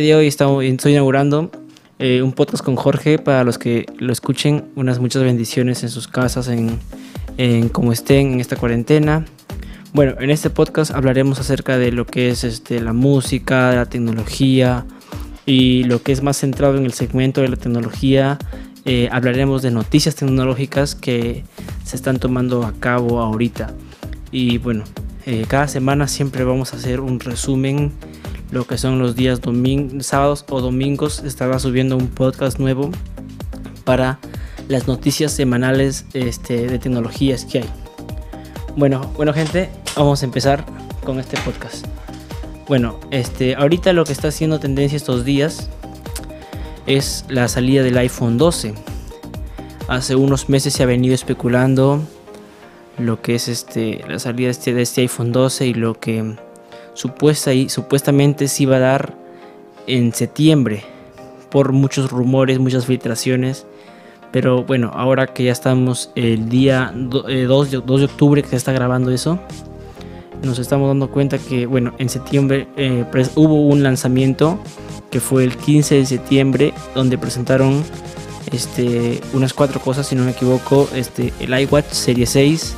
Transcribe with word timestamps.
de 0.00 0.14
hoy 0.16 0.26
estoy 0.26 0.92
inaugurando 0.92 1.52
eh, 2.00 2.20
un 2.20 2.32
podcast 2.32 2.64
con 2.64 2.74
Jorge 2.74 3.18
para 3.18 3.44
los 3.44 3.58
que 3.58 3.86
lo 3.96 4.12
escuchen. 4.12 4.64
Unas 4.74 4.98
muchas 4.98 5.22
bendiciones 5.22 5.84
en 5.84 5.88
sus 5.88 6.08
casas, 6.08 6.48
en, 6.48 6.80
en 7.38 7.68
cómo 7.68 7.92
estén 7.92 8.32
en 8.32 8.40
esta 8.40 8.56
cuarentena. 8.56 9.24
Bueno, 9.92 10.16
en 10.18 10.30
este 10.30 10.50
podcast 10.50 10.90
hablaremos 10.90 11.38
acerca 11.38 11.78
de 11.78 11.92
lo 11.92 12.06
que 12.06 12.30
es 12.30 12.42
este, 12.42 12.80
la 12.80 12.92
música, 12.92 13.72
la 13.72 13.86
tecnología 13.86 14.84
y 15.46 15.84
lo 15.84 16.02
que 16.02 16.10
es 16.10 16.24
más 16.24 16.38
centrado 16.38 16.76
en 16.76 16.86
el 16.86 16.92
segmento 16.92 17.40
de 17.40 17.48
la 17.48 17.56
tecnología. 17.56 18.38
Eh, 18.86 19.08
hablaremos 19.12 19.62
de 19.62 19.70
noticias 19.70 20.16
tecnológicas 20.16 20.96
que 20.96 21.44
se 21.84 21.94
están 21.94 22.18
tomando 22.18 22.64
a 22.64 22.72
cabo 22.72 23.20
ahorita. 23.20 23.72
Y 24.32 24.58
bueno, 24.58 24.82
eh, 25.24 25.44
cada 25.46 25.68
semana 25.68 26.08
siempre 26.08 26.42
vamos 26.42 26.74
a 26.74 26.78
hacer 26.78 26.98
un 26.98 27.20
resumen 27.20 27.92
lo 28.54 28.68
que 28.68 28.78
son 28.78 29.00
los 29.00 29.16
días 29.16 29.40
sábados 29.98 30.44
o 30.48 30.60
domingos 30.60 31.24
estará 31.24 31.58
subiendo 31.58 31.96
un 31.96 32.06
podcast 32.06 32.60
nuevo 32.60 32.92
para 33.84 34.20
las 34.68 34.86
noticias 34.86 35.32
semanales 35.32 36.06
este, 36.14 36.68
de 36.68 36.78
tecnologías 36.78 37.44
que 37.46 37.58
hay. 37.58 37.70
Bueno, 38.76 39.10
bueno 39.16 39.32
gente, 39.32 39.70
vamos 39.96 40.22
a 40.22 40.26
empezar 40.26 40.64
con 41.04 41.18
este 41.18 41.36
podcast. 41.38 41.84
Bueno, 42.68 43.00
este, 43.10 43.56
ahorita 43.56 43.92
lo 43.92 44.04
que 44.04 44.12
está 44.12 44.28
haciendo 44.28 44.60
tendencia 44.60 44.94
estos 44.94 45.24
días 45.24 45.68
es 46.86 47.24
la 47.28 47.48
salida 47.48 47.82
del 47.82 47.98
iPhone 47.98 48.38
12. 48.38 48.72
Hace 49.88 50.14
unos 50.14 50.48
meses 50.48 50.74
se 50.74 50.84
ha 50.84 50.86
venido 50.86 51.16
especulando 51.16 52.04
lo 52.98 53.20
que 53.20 53.34
es 53.34 53.48
este, 53.48 54.04
la 54.08 54.20
salida 54.20 54.46
de 54.46 54.52
este, 54.52 54.74
de 54.74 54.82
este 54.82 55.00
iPhone 55.00 55.32
12 55.32 55.66
y 55.66 55.74
lo 55.74 55.98
que 55.98 56.36
supuesta 56.94 57.52
y 57.52 57.68
supuestamente 57.68 58.48
se 58.48 58.62
iba 58.64 58.76
a 58.76 58.80
dar 58.80 59.14
en 59.86 60.12
septiembre 60.14 60.84
por 61.50 61.72
muchos 61.72 62.10
rumores, 62.10 62.58
muchas 62.58 62.86
filtraciones. 62.86 63.66
Pero 64.32 64.64
bueno, 64.64 64.90
ahora 64.92 65.28
que 65.28 65.44
ya 65.44 65.52
estamos 65.52 66.10
el 66.16 66.48
día 66.48 66.92
2 66.94 67.24
eh, 67.28 67.46
de, 67.46 68.04
octubre 68.04 68.42
que 68.42 68.48
se 68.48 68.56
está 68.56 68.72
grabando 68.72 69.12
eso, 69.12 69.38
nos 70.42 70.58
estamos 70.58 70.88
dando 70.88 71.10
cuenta 71.10 71.38
que 71.38 71.66
bueno, 71.66 71.94
en 71.98 72.08
septiembre 72.08 72.66
eh, 72.76 73.04
hubo 73.36 73.68
un 73.68 73.84
lanzamiento 73.84 74.58
que 75.10 75.20
fue 75.20 75.44
el 75.44 75.56
15 75.56 75.94
de 75.94 76.06
septiembre 76.06 76.74
donde 76.96 77.16
presentaron 77.16 77.84
este, 78.50 79.20
unas 79.32 79.52
cuatro 79.54 79.80
cosas, 79.80 80.08
si 80.08 80.16
no 80.16 80.24
me 80.24 80.32
equivoco, 80.32 80.88
este, 80.94 81.32
el 81.38 81.56
iWatch 81.56 81.90
Serie 81.90 82.26
6, 82.26 82.74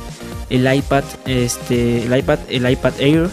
el 0.51 0.71
iPad, 0.71 1.03
este, 1.25 2.03
el 2.03 2.15
iPad, 2.15 2.39
el 2.49 2.69
iPad 2.69 2.93
Air, 2.99 3.29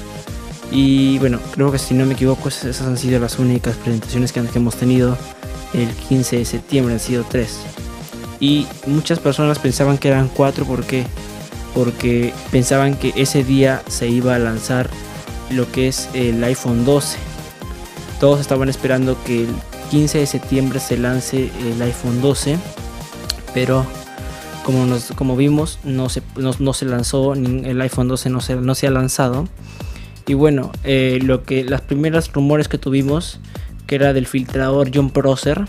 y 0.71 1.19
bueno, 1.19 1.39
creo 1.53 1.71
que 1.71 1.79
si 1.79 1.95
no 1.95 2.07
me 2.07 2.15
equivoco, 2.15 2.49
esas 2.49 2.83
han 2.83 2.99
sido 2.99 3.21
las 3.21 3.39
únicas 3.39 3.77
presentaciones 3.77 4.33
que, 4.33 4.41
hemos 4.41 4.77
tenido 4.77 5.17
el 5.73 5.89
15 5.89 6.39
de 6.39 6.45
septiembre, 6.45 6.95
han 6.95 7.01
sido 7.01 7.25
tres. 7.29 7.59
Y 8.41 8.67
muchas 8.87 9.19
personas 9.19 9.59
pensaban 9.59 9.99
que 9.99 10.09
eran 10.09 10.29
cuatro, 10.29 10.65
¿por 10.65 10.85
qué? 10.85 11.07
Porque 11.75 12.33
pensaban 12.51 12.97
que 12.97 13.13
ese 13.17 13.45
día 13.45 13.83
se 13.89 14.09
iba 14.09 14.35
a 14.35 14.39
lanzar 14.39 14.91
lo 15.51 15.71
que 15.71 15.89
es 15.89 16.09
el 16.15 16.43
iPhone 16.43 16.85
12. 16.85 17.19
Todos 18.21 18.41
estaban 18.41 18.69
esperando 18.69 19.17
que 19.25 19.45
el 19.45 19.55
15 19.91 20.19
de 20.19 20.27
septiembre 20.27 20.81
se 20.81 20.97
lance 20.97 21.51
el 21.61 21.81
iPhone 21.83 22.21
12, 22.21 22.59
pero 23.53 23.87
como, 24.65 24.87
nos, 24.87 25.13
como 25.13 25.37
vimos, 25.37 25.79
no 25.85 26.09
se, 26.09 26.23
no, 26.37 26.73
se 26.73 26.85
lanzó, 26.87 27.35
el 27.35 27.81
iPhone 27.81 28.09
12 28.09 28.31
no 28.31 28.41
se, 28.41 28.57
no 28.57 28.75
se 28.75 28.87
ha 28.87 28.91
lanzado. 28.91 29.47
Y 30.27 30.35
bueno, 30.35 30.73
eh, 30.85 31.19
lo 31.23 31.43
que 31.43 31.65
las 31.65 31.83
primeras 31.83 32.33
rumores 32.33 32.69
que 32.69 32.79
tuvimos, 32.79 33.41
que 33.87 33.97
era 33.97 34.13
del 34.13 34.27
filtrador 34.27 34.91
John 34.95 35.11
Prosser, 35.11 35.67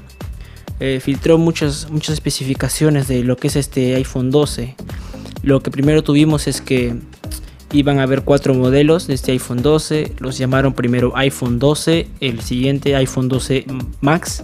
eh, 0.79 0.99
filtró 1.01 1.37
muchas, 1.37 1.89
muchas 1.89 2.13
especificaciones 2.13 3.07
de 3.07 3.23
lo 3.23 3.37
que 3.37 3.47
es 3.47 3.55
este 3.55 3.95
iPhone 3.95 4.31
12. 4.31 4.75
Lo 5.43 5.61
que 5.61 5.71
primero 5.71 6.03
tuvimos 6.03 6.47
es 6.47 6.61
que 6.61 6.95
iban 7.71 7.99
a 7.99 8.03
haber 8.03 8.23
cuatro 8.23 8.53
modelos 8.53 9.07
de 9.07 9.13
este 9.13 9.33
iPhone 9.33 9.61
12. 9.61 10.13
Los 10.19 10.37
llamaron 10.37 10.73
primero 10.73 11.15
iPhone 11.17 11.59
12, 11.59 12.07
el 12.21 12.41
siguiente 12.41 12.95
iPhone 12.95 13.27
12 13.27 13.65
Max, 13.99 14.43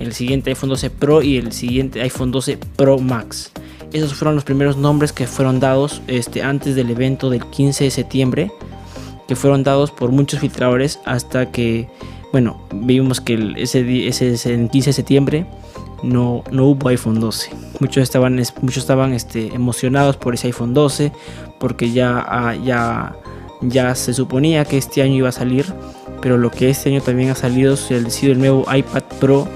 el 0.00 0.12
siguiente 0.12 0.50
iPhone 0.50 0.70
12 0.70 0.90
Pro 0.90 1.22
y 1.22 1.36
el 1.36 1.52
siguiente 1.52 2.00
iPhone 2.00 2.32
12 2.32 2.58
Pro 2.76 2.98
Max. 2.98 3.52
Esos 3.92 4.14
fueron 4.14 4.34
los 4.34 4.44
primeros 4.44 4.76
nombres 4.76 5.12
que 5.12 5.26
fueron 5.26 5.60
dados 5.60 6.02
este, 6.06 6.42
antes 6.42 6.74
del 6.74 6.90
evento 6.90 7.30
del 7.30 7.44
15 7.46 7.84
de 7.84 7.90
septiembre 7.90 8.50
fueron 9.36 9.62
dados 9.62 9.90
por 9.90 10.10
muchos 10.10 10.40
filtradores 10.40 11.00
hasta 11.04 11.50
que, 11.50 11.88
bueno, 12.32 12.60
vimos 12.72 13.20
que 13.20 13.54
ese, 13.56 14.08
ese, 14.08 14.68
15 14.68 14.90
de 14.90 14.92
septiembre 14.92 15.46
no, 16.02 16.42
no 16.50 16.66
hubo 16.66 16.88
iPhone 16.88 17.20
12. 17.20 17.50
Muchos 17.80 18.02
estaban, 18.02 18.40
muchos 18.60 18.82
estaban 18.82 19.12
este, 19.12 19.54
emocionados 19.54 20.16
por 20.16 20.34
ese 20.34 20.48
iPhone 20.48 20.74
12 20.74 21.12
porque 21.58 21.92
ya, 21.92 22.24
ah, 22.26 22.54
ya, 22.56 23.16
ya 23.60 23.94
se 23.94 24.14
suponía 24.14 24.64
que 24.64 24.78
este 24.78 25.02
año 25.02 25.14
iba 25.14 25.28
a 25.28 25.32
salir, 25.32 25.66
pero 26.20 26.38
lo 26.38 26.50
que 26.50 26.70
este 26.70 26.90
año 26.90 27.00
también 27.00 27.30
ha 27.30 27.34
salido 27.34 27.74
es 27.74 27.90
el, 27.90 28.06
el 28.22 28.38
nuevo 28.38 28.64
iPad 28.72 29.02
Pro 29.20 29.48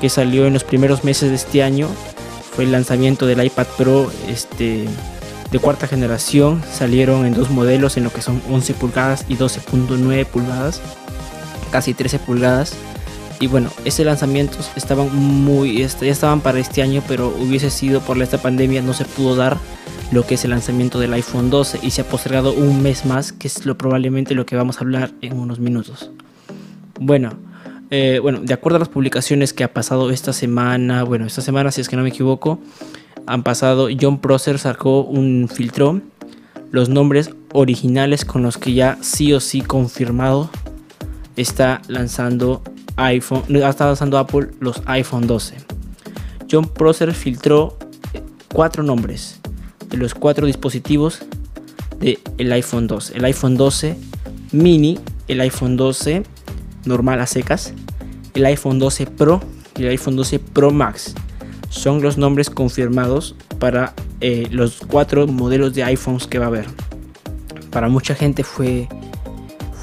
que 0.00 0.08
salió 0.08 0.46
en 0.46 0.52
los 0.52 0.64
primeros 0.64 1.04
meses 1.04 1.30
de 1.30 1.36
este 1.36 1.62
año. 1.62 1.88
Fue 2.52 2.64
el 2.64 2.72
lanzamiento 2.72 3.26
del 3.26 3.44
iPad 3.44 3.66
Pro 3.76 4.10
este, 4.28 4.86
de 5.54 5.60
cuarta 5.60 5.86
generación 5.86 6.60
salieron 6.68 7.26
en 7.26 7.32
dos 7.32 7.48
modelos 7.48 7.96
en 7.96 8.02
lo 8.02 8.12
que 8.12 8.22
son 8.22 8.42
11 8.50 8.74
pulgadas 8.74 9.24
y 9.28 9.36
12.9 9.36 10.26
pulgadas, 10.26 10.82
casi 11.70 11.94
13 11.94 12.18
pulgadas. 12.18 12.74
Y 13.38 13.46
bueno, 13.46 13.70
ese 13.84 14.04
lanzamientos 14.04 14.72
estaban 14.74 15.14
muy, 15.14 15.80
este, 15.82 16.06
ya 16.06 16.12
estaban 16.12 16.40
para 16.40 16.58
este 16.58 16.82
año, 16.82 17.04
pero 17.06 17.28
hubiese 17.28 17.70
sido 17.70 18.00
por 18.00 18.20
esta 18.20 18.38
pandemia 18.38 18.82
no 18.82 18.94
se 18.94 19.04
pudo 19.04 19.36
dar 19.36 19.56
lo 20.10 20.26
que 20.26 20.34
es 20.34 20.44
el 20.44 20.50
lanzamiento 20.50 20.98
del 20.98 21.12
iPhone 21.12 21.50
12 21.50 21.78
y 21.82 21.92
se 21.92 22.00
ha 22.00 22.08
postergado 22.08 22.52
un 22.52 22.82
mes 22.82 23.06
más, 23.06 23.30
que 23.30 23.46
es 23.46 23.64
lo 23.64 23.78
probablemente 23.78 24.34
lo 24.34 24.46
que 24.46 24.56
vamos 24.56 24.78
a 24.78 24.80
hablar 24.80 25.12
en 25.20 25.38
unos 25.38 25.60
minutos. 25.60 26.10
Bueno, 26.98 27.30
eh, 27.92 28.18
bueno, 28.20 28.40
de 28.40 28.54
acuerdo 28.54 28.74
a 28.74 28.80
las 28.80 28.88
publicaciones 28.88 29.52
que 29.52 29.62
ha 29.62 29.72
pasado 29.72 30.10
esta 30.10 30.32
semana, 30.32 31.04
bueno, 31.04 31.26
esta 31.26 31.42
semana 31.42 31.70
si 31.70 31.80
es 31.80 31.88
que 31.88 31.94
no 31.94 32.02
me 32.02 32.08
equivoco, 32.08 32.58
han 33.26 33.42
pasado, 33.42 33.88
John 33.98 34.18
Prosser 34.18 34.58
sacó 34.58 35.02
un 35.02 35.48
filtro, 35.52 36.00
los 36.70 36.88
nombres 36.88 37.30
originales 37.52 38.24
con 38.24 38.42
los 38.42 38.58
que 38.58 38.74
ya 38.74 38.98
sí 39.00 39.32
o 39.32 39.40
sí 39.40 39.60
confirmado 39.60 40.50
está 41.36 41.80
lanzando 41.88 42.62
iPhone, 42.96 43.42
está 43.48 43.86
lanzando 43.86 44.18
Apple 44.18 44.50
los 44.60 44.82
iPhone 44.86 45.26
12. 45.26 45.56
John 46.50 46.68
Prosser 46.68 47.12
filtró 47.14 47.78
cuatro 48.52 48.82
nombres 48.82 49.40
de 49.88 49.96
los 49.96 50.14
cuatro 50.14 50.46
dispositivos 50.46 51.20
del 52.00 52.18
el 52.38 52.52
iPhone 52.52 52.86
12. 52.86 53.16
El 53.16 53.24
iPhone 53.24 53.56
12 53.56 53.96
mini, 54.52 54.98
el 55.28 55.40
iPhone 55.40 55.76
12 55.76 56.22
normal 56.84 57.20
a 57.20 57.26
secas, 57.26 57.72
el 58.34 58.44
iPhone 58.46 58.78
12 58.78 59.06
Pro 59.06 59.40
y 59.76 59.82
el 59.82 59.88
iPhone 59.88 60.16
12 60.16 60.38
Pro 60.38 60.70
Max 60.70 61.14
son 61.74 62.00
los 62.00 62.16
nombres 62.16 62.50
confirmados 62.50 63.34
para 63.58 63.94
eh, 64.20 64.46
los 64.50 64.78
cuatro 64.86 65.26
modelos 65.26 65.74
de 65.74 65.82
iPhones 65.82 66.26
que 66.28 66.38
va 66.38 66.44
a 66.44 66.48
haber. 66.48 66.66
Para 67.70 67.88
mucha 67.88 68.14
gente 68.14 68.44
fue, 68.44 68.88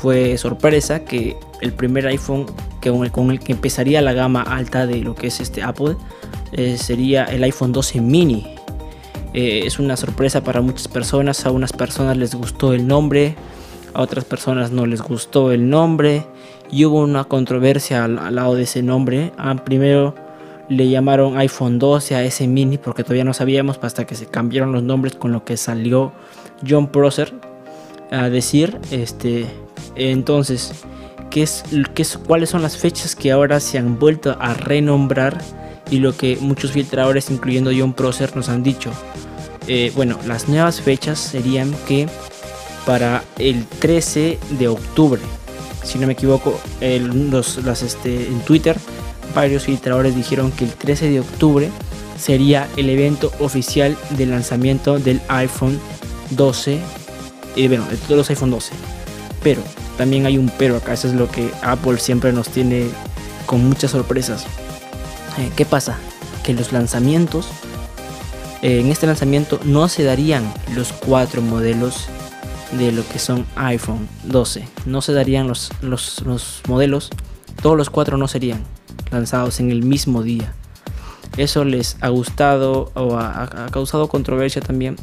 fue 0.02 0.38
sorpresa 0.38 1.03
que 1.03 1.35
el 1.62 1.74
primer 1.74 2.07
iPhone 2.07 2.46
que 2.79 2.90
con, 3.12 3.31
el, 3.31 3.40
que 3.41 3.52
empezaría 3.52 4.02
la 4.02 4.13
gama 4.13 4.41
alta 4.41 4.88
de 4.88 5.02
lo 5.02 5.16
que 5.16 5.28
es 5.28 5.41
este 5.41 5.62
Apple 5.62 5.97
eh, 6.53 6.78
sería 6.78 7.25
el 7.25 7.44
iPhone 7.44 7.74
12 7.74 8.00
mini. 8.00 8.56
Eh, 9.34 9.63
es 9.66 9.78
una 9.78 9.97
sorpresa 9.97 10.44
para 10.44 10.62
muchas 10.62 10.88
personas, 10.88 11.46
a 11.46 11.52
unas 11.52 11.73
personas 11.73 12.16
les 12.16 12.34
gustó 12.34 12.73
el 12.73 12.88
nombre, 12.88 13.35
a 13.94 14.02
otras 14.02 14.23
personas 14.23 14.72
no 14.72 14.85
les 14.85 15.02
gustó 15.02 15.52
el 15.52 15.69
nombre 15.69 16.25
y 16.72 16.85
hubo 16.85 17.02
una 17.02 17.25
controversia 17.25 18.06
al, 18.06 18.34
lado 18.34 18.56
de 18.56 18.63
ese 18.63 18.81
nombre. 18.81 19.34
Ah, 19.38 19.55
primero 19.55 20.16
le 20.69 20.90
llamaron 20.90 21.37
iPhone 21.37 21.79
12 21.79 22.16
a 22.16 22.23
ese 22.23 22.47
mini 22.47 22.78
porque 22.78 23.03
todavía 23.03 23.23
no 23.23 23.34
sabíamos 23.34 23.79
hasta 23.81 24.05
que 24.05 24.16
se 24.16 24.25
cambiaron 24.25 24.72
los 24.72 24.84
nombres 24.84 25.16
con 25.16 25.31
lo 25.31 25.43
que 25.43 25.58
salió 25.58 26.11
John 26.67 26.87
Prosser 26.87 27.34
a 28.11 28.29
decir 28.29 28.78
este 28.91 29.46
entonces 29.96 30.73
¿qué 31.29 31.43
es, 31.43 31.63
qué 31.93 32.02
es, 32.02 32.17
cuáles 32.17 32.49
son 32.49 32.61
las 32.61 32.78
fechas 32.78 33.16
que 33.16 33.31
ahora 33.31 33.59
se 33.59 33.78
han 33.78 33.99
vuelto 33.99 34.37
a 34.40 34.53
renombrar 34.53 35.41
y 35.90 35.99
lo 35.99 36.16
que 36.16 36.37
muchos 36.40 36.72
filtradores 36.72 37.29
incluyendo 37.29 37.72
John 37.78 37.93
Prosser 37.93 38.35
nos 38.35 38.49
han 38.49 38.64
dicho 38.64 38.91
eh, 39.67 39.91
bueno 39.96 40.17
las 40.28 40.47
nuevas 40.47 40.81
fechas 40.81 41.19
serían 41.19 41.73
que 41.87 42.07
para 42.85 43.23
el 43.37 43.66
13 43.66 44.40
de 44.57 44.67
octubre 44.67 45.22
si 45.84 45.99
no 45.99 46.07
me 46.07 46.14
equivoco 46.14 46.59
los, 46.79 47.64
las, 47.64 47.81
este, 47.81 48.28
en 48.28 48.40
Twitter 48.41 48.78
varios 49.33 49.63
filtradores 49.63 50.16
dijeron 50.16 50.51
que 50.51 50.66
el 50.66 50.72
13 50.72 51.09
de 51.09 51.19
octubre 51.19 51.69
sería 52.17 52.67
el 52.78 52.89
evento 52.89 53.31
oficial 53.39 53.97
de 54.11 54.25
lanzamiento 54.25 54.99
del 54.99 55.22
iPhone 55.28 55.79
12, 56.31 56.79
y 57.55 57.66
eh, 57.66 57.67
bueno, 57.67 57.85
de 57.85 57.97
todos 57.97 58.17
los 58.17 58.29
iPhone 58.29 58.51
12. 58.51 58.73
Pero 59.43 59.61
también 59.97 60.25
hay 60.25 60.37
un 60.37 60.51
pero 60.57 60.78
acá, 60.78 60.93
eso 60.93 61.07
es 61.07 61.13
lo 61.13 61.29
que 61.29 61.49
Apple 61.63 61.97
siempre 61.97 62.31
nos 62.31 62.49
tiene 62.49 62.87
con 63.45 63.67
muchas 63.67 63.91
sorpresas. 63.91 64.45
Eh, 65.37 65.49
¿Qué 65.55 65.66
pasa? 65.66 65.97
Que 66.43 66.53
los 66.53 66.72
lanzamientos, 66.72 67.47
eh, 68.61 68.79
en 68.79 68.91
este 68.91 69.07
lanzamiento 69.07 69.59
no 69.63 69.87
se 69.89 70.03
darían 70.03 70.51
los 70.75 70.93
cuatro 70.93 71.41
modelos 71.41 72.07
de 72.78 72.91
lo 72.91 73.07
que 73.07 73.19
son 73.19 73.45
iPhone 73.55 74.07
12. 74.23 74.67
No 74.85 75.01
se 75.01 75.13
darían 75.13 75.47
los, 75.47 75.72
los, 75.81 76.22
los 76.22 76.61
modelos, 76.67 77.09
todos 77.61 77.75
los 77.75 77.89
cuatro 77.89 78.17
no 78.17 78.28
serían 78.28 78.63
lanzados 79.11 79.59
en 79.59 79.72
el 79.72 79.84
mismo 79.84 80.23
día. 80.23 80.53
Eso 81.37 81.63
les 81.63 81.97
ha 82.02 82.09
gustado 82.09 82.91
o 82.93 83.17
ha, 83.17 83.67
causado 83.72 84.08
controversia 84.08 84.61
también 84.61 84.97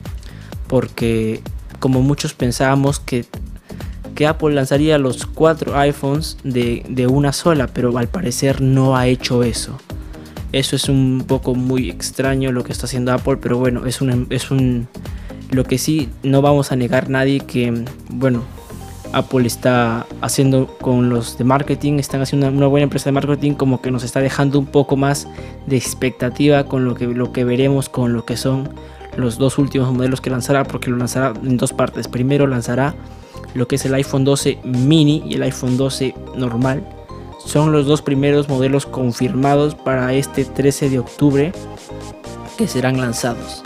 porque 0.67 1.41
como 1.79 2.03
muchos 2.03 2.35
pensábamos 2.35 3.01
que, 3.01 3.25
que 4.15 4.27
Apple 4.27 4.55
lanzaría 4.55 4.99
los 4.99 5.25
cuatro 5.25 5.79
iPhones 5.79 6.37
de, 6.45 6.85
de, 6.89 7.07
una 7.07 7.33
sola, 7.33 7.69
pero 7.69 7.97
al 7.97 8.09
parecer 8.09 8.61
no 8.61 8.97
ha 8.97 9.07
hecho 9.07 9.43
eso. 9.43 9.79
Eso 10.53 10.77
es 10.77 10.89
un 10.89 11.25
poco 11.27 11.55
muy 11.55 11.89
extraño 11.89 12.53
lo 12.53 12.65
que 12.65 12.73
está 12.73 12.87
haciendo 12.87 13.13
Apple, 13.13 13.39
pero 13.41 13.59
bueno, 13.59 13.87
es 13.87 14.01
un, 14.01 14.27
es 14.31 14.51
un 14.51 14.89
lo 15.51 15.65
que 15.65 15.79
sí 15.79 16.11
no 16.23 16.43
vamos 16.43 16.73
a 16.73 16.77
negar 16.77 17.09
nadie 17.09 17.41
que 17.41 17.85
bueno, 18.09 18.43
Apple 19.13 19.47
está 19.47 20.07
haciendo 20.21 20.67
con 20.81 21.09
los 21.09 21.39
de 21.39 21.45
marketing, 21.45 21.95
están 21.95 22.21
haciendo 22.21 22.49
una, 22.49 22.67
buena 22.67 22.85
empresa 22.85 23.07
de 23.07 23.13
marketing, 23.13 23.53
como 23.53 23.81
que 23.81 23.91
nos 23.91 24.05
está 24.05 24.21
dejando 24.21 24.59
un 24.59 24.67
poco 24.67 24.97
más 24.97 25.29
de 25.67 25.77
expectativa 25.77 26.65
con 26.65 26.85
lo 26.85 26.95
que, 26.95 27.07
lo 27.07 27.33
que 27.33 27.45
veremos, 27.45 27.89
con 27.89 28.13
lo 28.13 28.25
que 28.25 28.37
son 28.37 28.69
los 29.17 29.39
dos 29.39 29.59
últimos 29.59 29.93
modelos 29.93 30.21
que 30.21 30.31
lanzará, 30.31 30.65
porque 30.65 30.91
lo 30.91 30.97
lanzará 30.97 31.33
en 31.43 31.57
dos 31.57 31.73
partes. 31.73 32.09
Primero 32.09 32.47
lanzará 32.47 32.95
lo 33.55 33.67
que 33.67 33.77
es 33.77 33.85
el 33.85 33.95
iPhone 33.95 34.25
12 34.25 34.59
mini 34.65 35.23
y 35.27 35.35
el 35.35 35.43
iPhone 35.43 35.77
12 35.77 36.15
normal. 36.37 36.87
Son 37.45 37.73
los 37.73 37.87
dos 37.87 38.03
primeros 38.03 38.49
modelos 38.49 38.85
confirmados 38.85 39.75
para 39.75 40.13
este 40.13 40.45
13 40.45 40.91
de 40.91 40.99
octubre 40.99 41.53
que 42.57 42.67
serán 42.67 43.01
lanzados. 43.01 43.63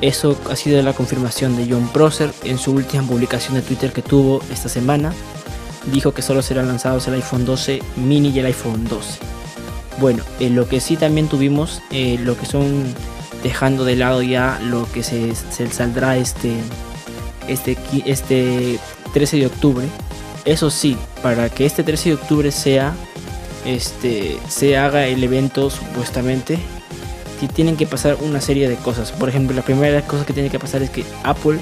Eso 0.00 0.38
ha 0.50 0.56
sido 0.56 0.82
la 0.82 0.94
confirmación 0.94 1.56
de 1.56 1.66
John 1.70 1.88
Prosser 1.88 2.32
en 2.44 2.58
su 2.58 2.72
última 2.72 3.02
publicación 3.02 3.54
de 3.54 3.62
Twitter 3.62 3.92
que 3.92 4.02
tuvo 4.02 4.40
esta 4.50 4.68
semana. 4.68 5.12
Dijo 5.92 6.12
que 6.12 6.22
solo 6.22 6.42
serán 6.42 6.68
lanzados 6.68 7.06
el 7.08 7.14
iPhone 7.14 7.44
12 7.44 7.82
mini 7.96 8.30
y 8.30 8.38
el 8.38 8.46
iPhone 8.46 8.86
12. 8.88 9.18
Bueno, 9.98 10.22
en 10.38 10.56
lo 10.56 10.68
que 10.68 10.80
sí 10.80 10.96
también 10.96 11.28
tuvimos, 11.28 11.82
eh, 11.90 12.18
lo 12.22 12.36
que 12.36 12.46
son 12.46 12.84
dejando 13.42 13.84
de 13.84 13.96
lado 13.96 14.22
ya 14.22 14.58
lo 14.62 14.90
que 14.90 15.02
se, 15.02 15.34
se 15.34 15.70
saldrá 15.70 16.16
este, 16.16 16.54
este, 17.48 17.76
este 18.06 18.78
13 19.12 19.36
de 19.38 19.46
octubre. 19.46 19.86
Eso 20.44 20.70
sí, 20.70 20.96
para 21.22 21.50
que 21.50 21.66
este 21.66 21.82
13 21.82 22.10
de 22.10 22.14
octubre 22.14 22.50
sea, 22.50 22.94
este, 23.66 24.38
se 24.48 24.78
haga 24.78 25.06
el 25.06 25.22
evento 25.22 25.68
supuestamente, 25.68 26.58
tienen 27.48 27.76
que 27.76 27.86
pasar 27.86 28.16
una 28.20 28.40
serie 28.40 28.68
de 28.68 28.76
cosas. 28.76 29.12
Por 29.12 29.28
ejemplo, 29.28 29.54
la 29.54 29.62
primera 29.62 30.02
cosa 30.02 30.24
que 30.24 30.32
tiene 30.32 30.50
que 30.50 30.58
pasar 30.58 30.82
es 30.82 30.90
que 30.90 31.04
Apple, 31.22 31.58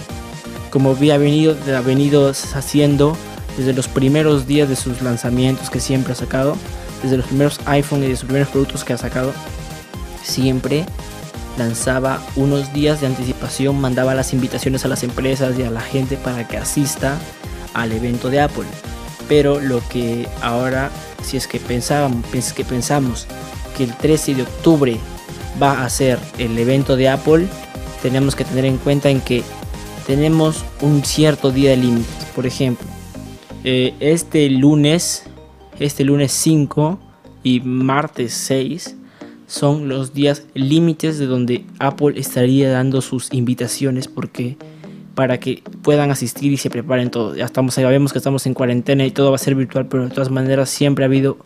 como 0.70 0.90
había 0.90 1.18
venido, 1.18 1.56
ha 1.76 1.80
venido 1.80 2.30
haciendo 2.30 3.16
desde 3.56 3.72
los 3.72 3.88
primeros 3.88 4.46
días 4.46 4.68
de 4.68 4.76
sus 4.76 5.02
lanzamientos 5.02 5.70
que 5.70 5.80
siempre 5.80 6.12
ha 6.12 6.16
sacado, 6.16 6.56
desde 7.02 7.16
los 7.16 7.26
primeros 7.26 7.60
iPhone 7.66 8.04
y 8.04 8.08
de 8.08 8.16
sus 8.16 8.26
primeros 8.26 8.48
productos 8.48 8.84
que 8.84 8.92
ha 8.92 8.98
sacado, 8.98 9.32
siempre 10.22 10.84
lanzaba 11.58 12.22
unos 12.36 12.72
días 12.72 13.00
de 13.00 13.08
anticipación, 13.08 13.80
mandaba 13.80 14.14
las 14.14 14.32
invitaciones 14.32 14.84
a 14.84 14.88
las 14.88 15.02
empresas 15.02 15.58
y 15.58 15.64
a 15.64 15.70
la 15.70 15.80
gente 15.80 16.16
para 16.16 16.46
que 16.46 16.56
asista 16.56 17.18
al 17.74 17.92
evento 17.92 18.30
de 18.30 18.40
Apple. 18.40 18.66
Pero 19.28 19.60
lo 19.60 19.86
que 19.88 20.28
ahora, 20.40 20.90
si 21.22 21.36
es 21.36 21.46
que 21.46 21.58
pensábamos, 21.58 22.24
que 22.54 22.64
pensamos 22.64 23.26
que 23.76 23.84
el 23.84 23.94
13 23.94 24.36
de 24.36 24.42
octubre 24.42 25.00
va 25.62 25.84
a 25.84 25.90
ser 25.90 26.18
el 26.38 26.56
evento 26.58 26.96
de 26.96 27.08
Apple, 27.08 27.46
tenemos 28.02 28.36
que 28.36 28.44
tener 28.44 28.64
en 28.64 28.78
cuenta 28.78 29.10
en 29.10 29.20
que 29.20 29.42
tenemos 30.06 30.64
un 30.80 31.04
cierto 31.04 31.50
día 31.50 31.74
límite. 31.76 32.08
Por 32.34 32.46
ejemplo, 32.46 32.86
eh, 33.64 33.94
este 34.00 34.48
lunes, 34.50 35.24
este 35.78 36.04
lunes 36.04 36.32
5 36.32 36.98
y 37.42 37.60
martes 37.60 38.32
6 38.34 38.96
son 39.46 39.88
los 39.88 40.12
días 40.12 40.44
límites 40.54 41.18
de 41.18 41.26
donde 41.26 41.64
Apple 41.78 42.18
estaría 42.18 42.70
dando 42.70 43.00
sus 43.00 43.32
invitaciones 43.32 44.06
porque 44.06 44.56
para 45.14 45.40
que 45.40 45.64
puedan 45.82 46.12
asistir 46.12 46.52
y 46.52 46.58
se 46.58 46.70
preparen 46.70 47.10
todo. 47.10 47.34
Ya 47.34 47.46
estamos, 47.46 47.74
sabemos 47.74 48.12
que 48.12 48.18
estamos 48.18 48.46
en 48.46 48.54
cuarentena 48.54 49.04
y 49.04 49.10
todo 49.10 49.30
va 49.30 49.34
a 49.34 49.38
ser 49.38 49.56
virtual, 49.56 49.86
pero 49.88 50.04
de 50.04 50.10
todas 50.10 50.30
maneras 50.30 50.70
siempre 50.70 51.04
ha 51.04 51.06
habido 51.06 51.38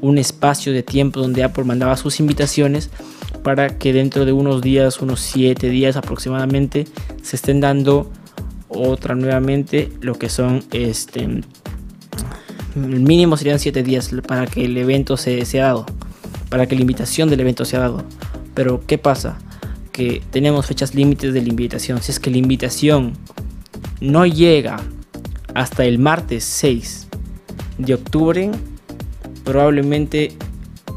un 0.00 0.18
espacio 0.18 0.72
de 0.72 0.82
tiempo 0.82 1.20
donde 1.20 1.42
Apple 1.44 1.64
mandaba 1.64 1.96
sus 1.96 2.20
invitaciones 2.20 2.90
para 3.42 3.78
que 3.78 3.92
dentro 3.92 4.24
de 4.24 4.32
unos 4.32 4.62
días, 4.62 5.00
unos 5.00 5.20
7 5.20 5.68
días 5.68 5.96
aproximadamente, 5.96 6.86
se 7.22 7.36
estén 7.36 7.60
dando 7.60 8.10
otra 8.68 9.14
nuevamente 9.14 9.92
lo 10.00 10.14
que 10.14 10.28
son 10.28 10.64
este 10.72 11.22
el 11.22 13.00
mínimo 13.00 13.36
serían 13.36 13.58
7 13.58 13.82
días 13.82 14.10
para 14.26 14.46
que 14.46 14.64
el 14.64 14.76
evento 14.76 15.16
se 15.16 15.44
sea 15.46 15.66
dado 15.66 15.86
para 16.48 16.66
que 16.66 16.74
la 16.74 16.80
invitación 16.82 17.28
del 17.28 17.40
evento 17.40 17.64
sea 17.64 17.80
dado. 17.80 18.04
Pero 18.54 18.82
¿qué 18.86 18.98
pasa? 18.98 19.38
Que 19.92 20.22
tenemos 20.30 20.66
fechas 20.66 20.94
límites 20.94 21.32
de 21.34 21.42
la 21.42 21.48
invitación. 21.48 22.02
Si 22.02 22.12
es 22.12 22.20
que 22.20 22.30
la 22.30 22.38
invitación 22.38 23.14
no 24.00 24.26
llega 24.26 24.80
hasta 25.54 25.84
el 25.84 25.98
martes 25.98 26.44
6 26.44 27.08
de 27.78 27.94
octubre, 27.94 28.50
probablemente 29.46 30.36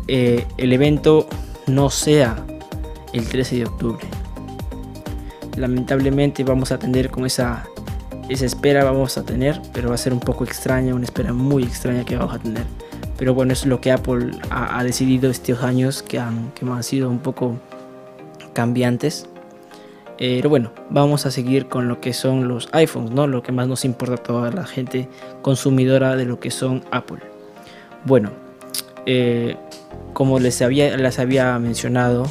eh, 0.08 0.44
el 0.58 0.74
evento 0.74 1.28
no 1.68 1.92
sea 1.92 2.44
el 3.14 3.26
13 3.26 3.58
de 3.58 3.66
octubre. 3.66 4.06
Lamentablemente 5.56 6.44
vamos 6.44 6.72
a 6.72 6.80
tener 6.80 7.12
con 7.12 7.28
esa, 7.28 7.68
esa 8.28 8.46
espera, 8.46 8.84
vamos 8.84 9.18
a 9.20 9.24
tener, 9.24 9.62
pero 9.72 9.90
va 9.90 9.96
a 9.96 10.00
ser 10.00 10.14
un 10.14 10.20
poco 10.20 10.44
extraña, 10.44 10.96
una 10.96 11.06
espera 11.06 11.32
muy 11.32 11.64
extraña 11.64 12.04
que 12.04 12.18
vamos 12.18 12.36
a 12.36 12.40
tener. 12.40 12.64
Pero 13.18 13.36
bueno, 13.36 13.54
es 13.54 13.68
lo 13.68 13.80
que 13.82 13.92
Apple 13.92 14.32
ha, 14.50 14.84
decidido 14.84 15.30
estos 15.30 15.62
años 15.62 16.02
que 16.02 16.18
han, 16.18 16.52
que 16.54 16.66
han 16.66 16.84
sido 16.84 17.10
un 17.10 17.20
poco 17.20 17.56
cambiantes. 18.54 19.30
Pero 20.18 20.50
bueno, 20.50 20.72
vamos 20.90 21.28
a 21.28 21.32
seguir 21.32 21.68
con 21.68 21.88
lo 21.88 22.02
que 22.02 22.14
son 22.14 22.48
los 22.48 22.68
iPhones, 22.72 23.12
¿no? 23.12 23.28
Lo 23.28 23.44
que 23.44 23.52
más 23.52 23.68
nos 23.68 23.86
importa 23.86 24.16
a 24.16 24.18
toda 24.18 24.52
la 24.52 24.66
gente 24.66 25.08
consumidora 25.44 26.16
de 26.16 26.26
lo 26.26 26.40
que 26.40 26.50
son 26.50 26.84
Apple. 26.92 27.29
Bueno, 28.06 28.32
eh, 29.06 29.56
como 30.14 30.40
les 30.40 30.62
había, 30.62 30.96
había 31.18 31.60
mencionado, 31.60 32.26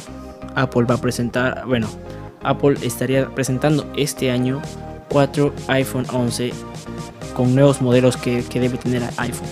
Apple 0.55 0.83
va 0.83 0.95
a 0.95 1.01
presentar, 1.01 1.65
bueno, 1.65 1.87
Apple 2.41 2.77
estaría 2.81 3.29
presentando 3.29 3.85
este 3.95 4.31
año 4.31 4.61
4 5.09 5.53
iPhone 5.67 6.05
11 6.11 6.51
con 7.35 7.55
nuevos 7.55 7.81
modelos 7.81 8.17
que, 8.17 8.43
que 8.43 8.59
debe 8.59 8.77
tener 8.77 9.03
iPhone 9.17 9.47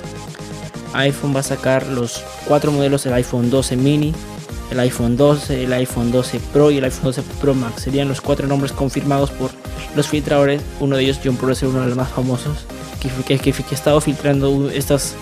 iPhone 0.97 1.35
va 1.35 1.41
a 1.41 1.43
sacar 1.43 1.85
los 1.87 2.23
cuatro 2.47 2.71
modelos 2.71 3.03
del 3.03 3.13
iPhone 3.13 3.49
12 3.49 3.75
mini, 3.77 4.13
el 4.71 4.79
iPhone 4.79 5.15
12, 5.15 5.63
el 5.63 5.73
iPhone 5.73 6.11
12 6.11 6.39
Pro 6.51 6.71
y 6.71 6.77
el 6.77 6.83
iPhone 6.83 7.05
12 7.05 7.21
Pro 7.39 7.53
Max. 7.53 7.83
Serían 7.83 8.07
los 8.07 8.21
cuatro 8.21 8.47
nombres 8.47 8.71
confirmados 8.71 9.31
por 9.31 9.51
los 9.95 10.07
filtradores. 10.07 10.61
Uno 10.79 10.97
de 10.97 11.03
ellos, 11.03 11.19
John 11.23 11.37
Prosser, 11.37 11.69
uno 11.69 11.81
de 11.81 11.87
los 11.87 11.97
más 11.97 12.09
famosos, 12.09 12.65
que, 12.99 13.37
que, 13.37 13.51
ha 13.51 13.73
estado 13.73 14.01
filtrando 14.01 14.69
estas, 14.69 15.15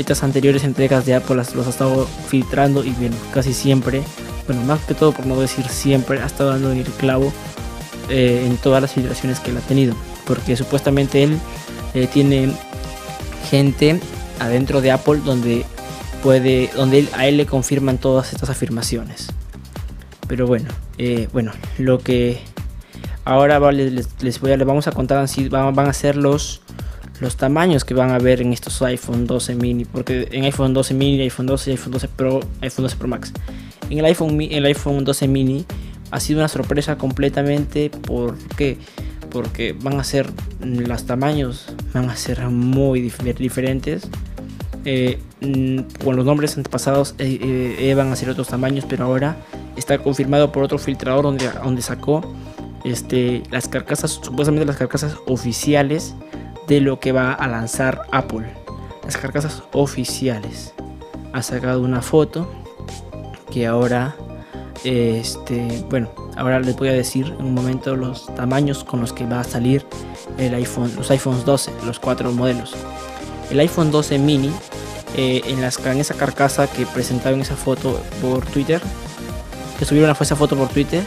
estas 0.00 0.22
anteriores 0.22 0.64
entregas 0.64 1.06
de 1.06 1.14
Apple, 1.14 1.36
los 1.36 1.66
ha 1.66 1.70
estado 1.70 2.06
filtrando 2.28 2.84
y 2.84 2.90
bien, 2.90 3.12
casi 3.32 3.52
siempre, 3.52 4.02
bueno, 4.46 4.62
más 4.62 4.80
que 4.84 4.94
todo 4.94 5.12
por 5.12 5.26
no 5.26 5.40
decir 5.40 5.66
siempre, 5.68 6.20
ha 6.20 6.26
estado 6.26 6.50
dando 6.50 6.72
el 6.72 6.84
clavo 6.84 7.32
eh, 8.08 8.44
en 8.46 8.56
todas 8.56 8.82
las 8.82 8.92
filtraciones 8.92 9.40
que 9.40 9.50
él 9.50 9.56
ha 9.56 9.60
tenido. 9.60 9.94
Porque 10.26 10.56
supuestamente 10.56 11.22
él 11.22 11.38
eh, 11.94 12.08
tiene 12.12 12.52
gente 13.50 14.00
adentro 14.38 14.80
de 14.80 14.90
Apple 14.90 15.20
donde 15.24 15.64
puede, 16.22 16.70
donde 16.74 17.08
a 17.14 17.26
él 17.26 17.36
le 17.36 17.46
confirman 17.46 17.98
todas 17.98 18.32
estas 18.32 18.50
afirmaciones. 18.50 19.28
Pero 20.26 20.46
bueno, 20.46 20.68
eh, 20.98 21.28
bueno, 21.32 21.52
lo 21.78 21.98
que 21.98 22.40
ahora 23.24 23.58
les, 23.72 24.08
les, 24.22 24.40
voy 24.40 24.52
a, 24.52 24.56
les 24.56 24.66
vamos 24.66 24.86
a 24.86 24.92
contar 24.92 25.26
van, 25.50 25.78
a 25.78 25.92
ser 25.92 26.16
los, 26.16 26.62
los 27.20 27.36
tamaños 27.36 27.84
que 27.84 27.94
van 27.94 28.10
a 28.10 28.18
ver 28.18 28.40
en 28.40 28.52
estos 28.52 28.80
iPhone 28.82 29.26
12 29.26 29.54
mini, 29.54 29.84
porque 29.84 30.28
en 30.32 30.44
iPhone 30.44 30.72
12 30.72 30.94
mini, 30.94 31.20
iPhone 31.20 31.46
12, 31.46 31.70
iPhone 31.72 31.92
12 31.92 32.08
Pro, 32.08 32.40
iPhone 32.62 32.82
12 32.84 32.96
Pro 32.96 33.08
Max. 33.08 33.32
En 33.88 33.98
el 33.98 34.04
iPhone, 34.04 34.40
el 34.40 34.64
iPhone 34.66 35.04
12 35.04 35.28
mini 35.28 35.66
ha 36.10 36.20
sido 36.20 36.40
una 36.40 36.48
sorpresa 36.48 36.96
completamente 36.96 37.90
porque 37.90 38.78
porque 39.30 39.76
van 39.80 40.00
a 40.00 40.02
ser 40.02 40.28
los 40.60 41.06
tamaños 41.06 41.66
van 41.94 42.10
a 42.10 42.16
ser 42.16 42.40
muy 42.48 43.00
diferentes 43.00 44.08
eh, 44.84 45.20
mm, 45.40 46.02
con 46.02 46.16
los 46.16 46.24
nombres 46.24 46.56
antepasados 46.56 47.14
van 47.16 48.08
a 48.08 48.16
ser 48.16 48.30
otros 48.30 48.48
tamaños, 48.48 48.86
pero 48.88 49.04
ahora 49.04 49.36
está 49.76 49.98
confirmado 49.98 50.52
por 50.52 50.62
otro 50.62 50.78
filtrador 50.78 51.24
donde, 51.24 51.50
donde 51.62 51.82
sacó 51.82 52.22
este, 52.84 53.42
las 53.50 53.68
carcasas, 53.68 54.20
supuestamente 54.22 54.64
las 54.64 54.76
carcasas 54.76 55.16
oficiales 55.26 56.14
de 56.70 56.80
lo 56.80 57.00
que 57.00 57.10
va 57.10 57.32
a 57.32 57.48
lanzar 57.48 58.02
Apple. 58.12 58.46
Las 59.04 59.16
carcasas 59.16 59.64
oficiales. 59.72 60.72
ha 61.32 61.42
sacado 61.42 61.82
una 61.82 62.00
foto 62.00 62.48
que 63.50 63.66
ahora, 63.66 64.14
este, 64.84 65.84
bueno, 65.90 66.10
ahora 66.36 66.60
les 66.60 66.76
voy 66.76 66.88
a 66.88 66.92
decir 66.92 67.34
en 67.38 67.44
un 67.44 67.54
momento 67.54 67.96
los 67.96 68.32
tamaños 68.36 68.84
con 68.84 69.00
los 69.00 69.12
que 69.12 69.26
va 69.26 69.40
a 69.40 69.44
salir 69.44 69.84
el 70.38 70.54
iPhone, 70.54 70.92
los 70.96 71.10
iPhones 71.10 71.44
12, 71.44 71.72
los 71.86 71.98
cuatro 71.98 72.30
modelos. 72.30 72.76
El 73.50 73.58
iPhone 73.58 73.90
12 73.90 74.20
mini, 74.20 74.52
eh, 75.16 75.42
en, 75.46 75.60
las, 75.60 75.84
en 75.84 75.98
esa 75.98 76.14
carcasa 76.14 76.68
que 76.68 76.86
presentaron 76.86 77.40
esa 77.40 77.56
foto 77.56 78.00
por 78.22 78.46
Twitter, 78.46 78.80
que 79.76 79.84
subieron 79.84 80.10
esa 80.10 80.36
foto 80.36 80.56
por 80.56 80.68
Twitter, 80.68 81.02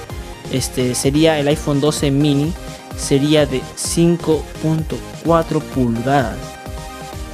este 0.52 0.94
sería 0.94 1.40
el 1.40 1.48
iPhone 1.48 1.80
12 1.80 2.12
mini, 2.12 2.54
sería 2.98 3.46
de 3.46 3.62
5.4 3.76 5.62
pulgadas 5.62 6.38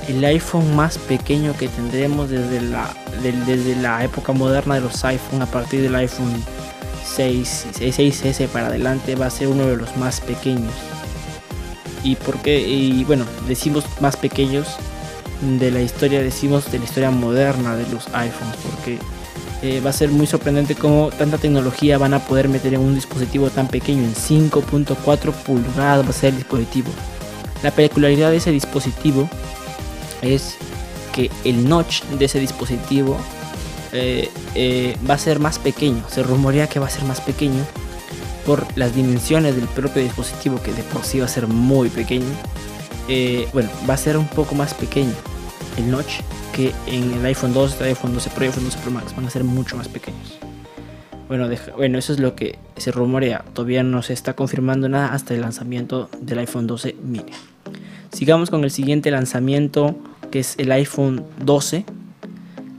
el 0.09 0.25
iPhone 0.25 0.75
más 0.75 0.97
pequeño 0.97 1.55
que 1.55 1.67
tendremos 1.67 2.29
desde 2.29 2.61
la, 2.61 2.91
desde 3.21 3.75
la 3.75 4.03
época 4.03 4.33
moderna 4.33 4.75
de 4.75 4.81
los 4.81 5.05
iPhone 5.05 5.41
a 5.43 5.45
partir 5.45 5.81
del 5.81 5.95
iPhone 5.95 6.43
6, 7.05 7.67
6S 7.79 8.47
para 8.47 8.67
adelante 8.67 9.15
va 9.15 9.27
a 9.27 9.29
ser 9.29 9.47
uno 9.47 9.67
de 9.67 9.77
los 9.77 9.95
más 9.97 10.19
pequeños. 10.21 10.73
¿Y 12.03 12.15
por 12.15 12.37
qué? 12.41 12.59
Y 12.59 13.03
bueno, 13.03 13.25
decimos 13.47 13.85
más 13.99 14.17
pequeños 14.17 14.67
de 15.59 15.69
la 15.69 15.81
historia, 15.81 16.21
decimos 16.21 16.71
de 16.71 16.79
la 16.79 16.85
historia 16.85 17.11
moderna 17.11 17.75
de 17.75 17.87
los 17.89 18.07
iPhones, 18.07 18.55
porque 18.63 18.97
eh, 19.61 19.81
va 19.81 19.89
a 19.89 19.93
ser 19.93 20.09
muy 20.09 20.25
sorprendente 20.25 20.75
cómo 20.75 21.09
tanta 21.09 21.37
tecnología 21.37 21.97
van 21.97 22.13
a 22.13 22.19
poder 22.19 22.47
meter 22.47 22.73
en 22.73 22.81
un 22.81 22.95
dispositivo 22.95 23.49
tan 23.49 23.67
pequeño, 23.67 24.03
en 24.03 24.13
5.4 24.13 25.33
pulgadas 25.33 26.05
va 26.05 26.09
a 26.09 26.13
ser 26.13 26.29
el 26.29 26.37
dispositivo. 26.37 26.89
La 27.61 27.71
peculiaridad 27.71 28.31
de 28.31 28.37
ese 28.37 28.51
dispositivo 28.51 29.29
es 30.21 30.55
que 31.13 31.29
el 31.43 31.67
notch 31.67 32.03
de 32.03 32.25
ese 32.25 32.39
dispositivo 32.39 33.17
eh, 33.91 34.29
eh, 34.55 34.95
va 35.09 35.15
a 35.15 35.17
ser 35.17 35.39
más 35.39 35.59
pequeño. 35.59 36.03
Se 36.09 36.23
rumorea 36.23 36.67
que 36.67 36.79
va 36.79 36.87
a 36.87 36.89
ser 36.89 37.03
más 37.03 37.19
pequeño 37.19 37.65
por 38.45 38.65
las 38.77 38.95
dimensiones 38.95 39.55
del 39.55 39.67
propio 39.67 40.01
dispositivo, 40.01 40.61
que 40.61 40.71
de 40.71 40.83
por 40.83 41.03
sí 41.03 41.19
va 41.19 41.25
a 41.25 41.29
ser 41.29 41.47
muy 41.47 41.89
pequeño. 41.89 42.27
Bueno, 43.53 43.69
va 43.89 43.95
a 43.95 43.97
ser 43.97 44.17
un 44.17 44.27
poco 44.27 44.53
más 44.53 44.73
pequeño 44.75 45.13
el 45.77 45.89
notch 45.89 46.21
en 46.67 47.13
el 47.13 47.25
iPhone 47.25 47.53
2, 47.53 47.81
el 47.81 47.87
iPhone 47.87 48.13
12 48.13 48.29
Pro 48.31 48.43
y 48.43 48.47
iPhone 48.47 48.65
12 48.65 48.79
Pro 48.79 48.91
Max. 48.91 49.15
Van 49.15 49.25
a 49.25 49.29
ser 49.29 49.43
mucho 49.43 49.77
más 49.77 49.87
pequeños. 49.87 50.37
Bueno, 51.27 51.47
bueno, 51.77 51.97
eso 51.97 52.11
es 52.11 52.19
lo 52.19 52.35
que 52.35 52.57
se 52.77 52.91
rumorea. 52.91 53.45
Todavía 53.53 53.83
no 53.83 54.01
se 54.01 54.13
está 54.13 54.35
confirmando 54.35 54.89
nada 54.89 55.13
hasta 55.13 55.33
el 55.33 55.41
lanzamiento 55.41 56.09
del 56.21 56.39
iPhone 56.39 56.67
12 56.67 56.95
mini. 57.03 57.31
Sigamos 58.11 58.49
con 58.49 58.63
el 58.63 58.71
siguiente 58.71 59.11
lanzamiento 59.11 59.95
que 60.31 60.39
es 60.39 60.55
el 60.57 60.71
iPhone 60.71 61.23
12. 61.43 61.85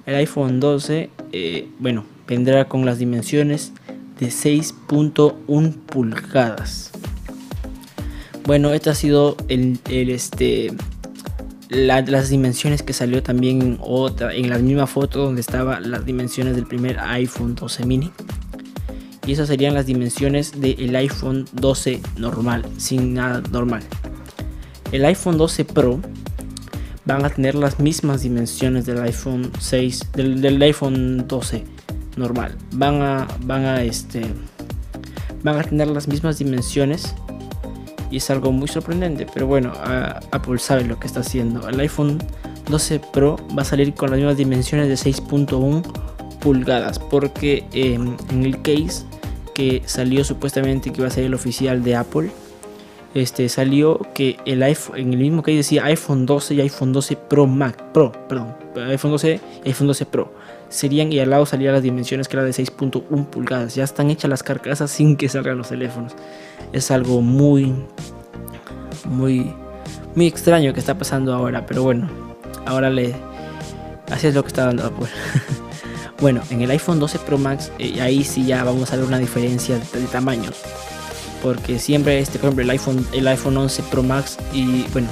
El 0.06 0.14
iPhone 0.16 0.60
12, 0.60 1.10
eh, 1.32 1.68
bueno, 1.78 2.04
vendrá 2.26 2.66
con 2.66 2.84
las 2.84 2.98
dimensiones 2.98 3.72
de 4.18 4.28
6.1 4.28 5.72
pulgadas. 5.86 6.90
Bueno, 8.44 8.72
esta 8.72 8.90
ha 8.90 8.94
sido 8.94 9.36
el, 9.48 9.78
este, 9.88 10.72
las 11.70 12.28
dimensiones 12.28 12.82
que 12.82 12.92
salió 12.92 13.22
también 13.22 13.62
en 13.62 13.78
otra, 13.80 14.34
en 14.34 14.50
la 14.50 14.58
misma 14.58 14.86
foto 14.86 15.24
donde 15.24 15.40
estaban 15.40 15.90
las 15.90 16.04
dimensiones 16.04 16.56
del 16.56 16.66
primer 16.66 16.98
iPhone 16.98 17.54
12 17.54 17.86
mini. 17.86 18.10
Y 19.26 19.32
esas 19.32 19.48
serían 19.48 19.74
las 19.74 19.86
dimensiones 19.86 20.60
del 20.60 20.96
iPhone 20.96 21.46
12 21.52 22.00
normal, 22.16 22.64
sin 22.76 23.14
nada 23.14 23.42
normal. 23.52 23.82
El 24.90 25.04
iPhone 25.04 25.38
12 25.38 25.64
Pro 25.66 26.00
van 27.04 27.24
a 27.24 27.30
tener 27.30 27.54
las 27.54 27.78
mismas 27.78 28.22
dimensiones 28.22 28.86
del 28.86 29.00
iPhone 29.02 29.52
6, 29.60 30.12
del, 30.14 30.60
iPhone 30.62 31.28
12 31.28 31.64
normal. 32.16 32.56
Van 32.72 33.00
a, 33.02 33.28
van 33.44 33.64
a, 33.64 33.82
este, 33.84 34.22
van 35.44 35.58
a 35.58 35.62
tener 35.62 35.86
las 35.88 36.08
mismas 36.08 36.38
dimensiones 36.38 37.14
y 38.10 38.18
es 38.18 38.30
algo 38.30 38.52
muy 38.52 38.68
sorprendente. 38.68 39.26
Pero 39.32 39.46
bueno, 39.46 39.72
Apple 40.30 40.58
sabe 40.58 40.84
lo 40.84 40.98
que 40.98 41.06
está 41.06 41.20
haciendo. 41.20 41.68
El 41.68 41.78
iPhone 41.80 42.18
12 42.68 43.00
Pro 43.12 43.36
va 43.56 43.62
a 43.62 43.64
salir 43.64 43.94
con 43.94 44.10
las 44.10 44.18
mismas 44.18 44.36
dimensiones 44.36 44.88
de 44.88 45.10
6.1 45.10 45.82
pulgadas 46.40 46.98
porque 46.98 47.64
em, 47.72 48.16
en 48.30 48.44
el 48.44 48.62
case 48.62 49.04
que 49.54 49.82
salió 49.84 50.24
supuestamente 50.24 50.90
que 50.90 51.00
iba 51.00 51.08
a 51.08 51.10
ser 51.10 51.24
el 51.24 51.34
oficial 51.34 51.82
de 51.82 51.96
Apple 51.96 52.30
este, 53.14 53.48
salió 53.48 54.00
que 54.14 54.36
el 54.46 54.62
iPhone, 54.62 54.98
en 54.98 55.12
el 55.12 55.18
mismo 55.18 55.42
que 55.42 55.54
decía 55.54 55.84
iPhone 55.86 56.26
12 56.26 56.54
y 56.54 56.60
iPhone 56.60 56.92
12 56.92 57.16
Pro 57.16 57.46
Max, 57.46 57.82
Pro, 57.92 58.12
perdón, 58.28 58.54
iPhone 58.76 59.10
12 59.10 59.40
y 59.64 59.68
iPhone 59.68 59.88
12 59.88 60.06
Pro. 60.06 60.32
Serían 60.70 61.12
y 61.12 61.18
al 61.18 61.30
lado 61.30 61.44
salían 61.44 61.74
las 61.74 61.82
dimensiones 61.82 62.28
que 62.28 62.36
era 62.36 62.44
de 62.44 62.52
6.1 62.52 63.26
pulgadas. 63.26 63.74
Ya 63.74 63.84
están 63.84 64.08
hechas 64.08 64.30
las 64.30 64.42
carcasas 64.42 64.90
sin 64.90 65.16
que 65.16 65.28
salgan 65.28 65.58
los 65.58 65.68
teléfonos. 65.68 66.14
Es 66.72 66.90
algo 66.90 67.20
muy, 67.20 67.74
muy, 69.04 69.52
muy 70.14 70.26
extraño 70.26 70.72
que 70.72 70.80
está 70.80 70.96
pasando 70.96 71.34
ahora. 71.34 71.66
Pero 71.66 71.82
bueno, 71.82 72.08
ahora 72.64 72.88
le, 72.88 73.14
así 74.10 74.28
es 74.28 74.34
lo 74.34 74.42
que 74.42 74.48
está 74.48 74.66
dando 74.66 74.86
Apple. 74.86 75.08
bueno, 76.20 76.40
en 76.50 76.62
el 76.62 76.70
iPhone 76.70 77.00
12 77.00 77.18
Pro 77.18 77.36
Max, 77.36 77.70
eh, 77.78 78.00
ahí 78.00 78.24
sí 78.24 78.46
ya 78.46 78.64
vamos 78.64 78.92
a 78.92 78.96
ver 78.96 79.04
una 79.04 79.18
diferencia 79.18 79.76
de 79.76 80.06
tamaños 80.06 80.62
porque 81.42 81.78
siempre 81.78 82.18
este 82.18 82.38
por 82.38 82.48
ejemplo 82.48 82.64
el 82.64 82.70
iPhone 82.70 83.06
el 83.12 83.26
iPhone 83.28 83.56
11 83.56 83.82
Pro 83.84 84.02
Max 84.02 84.36
y 84.52 84.82
bueno 84.92 85.08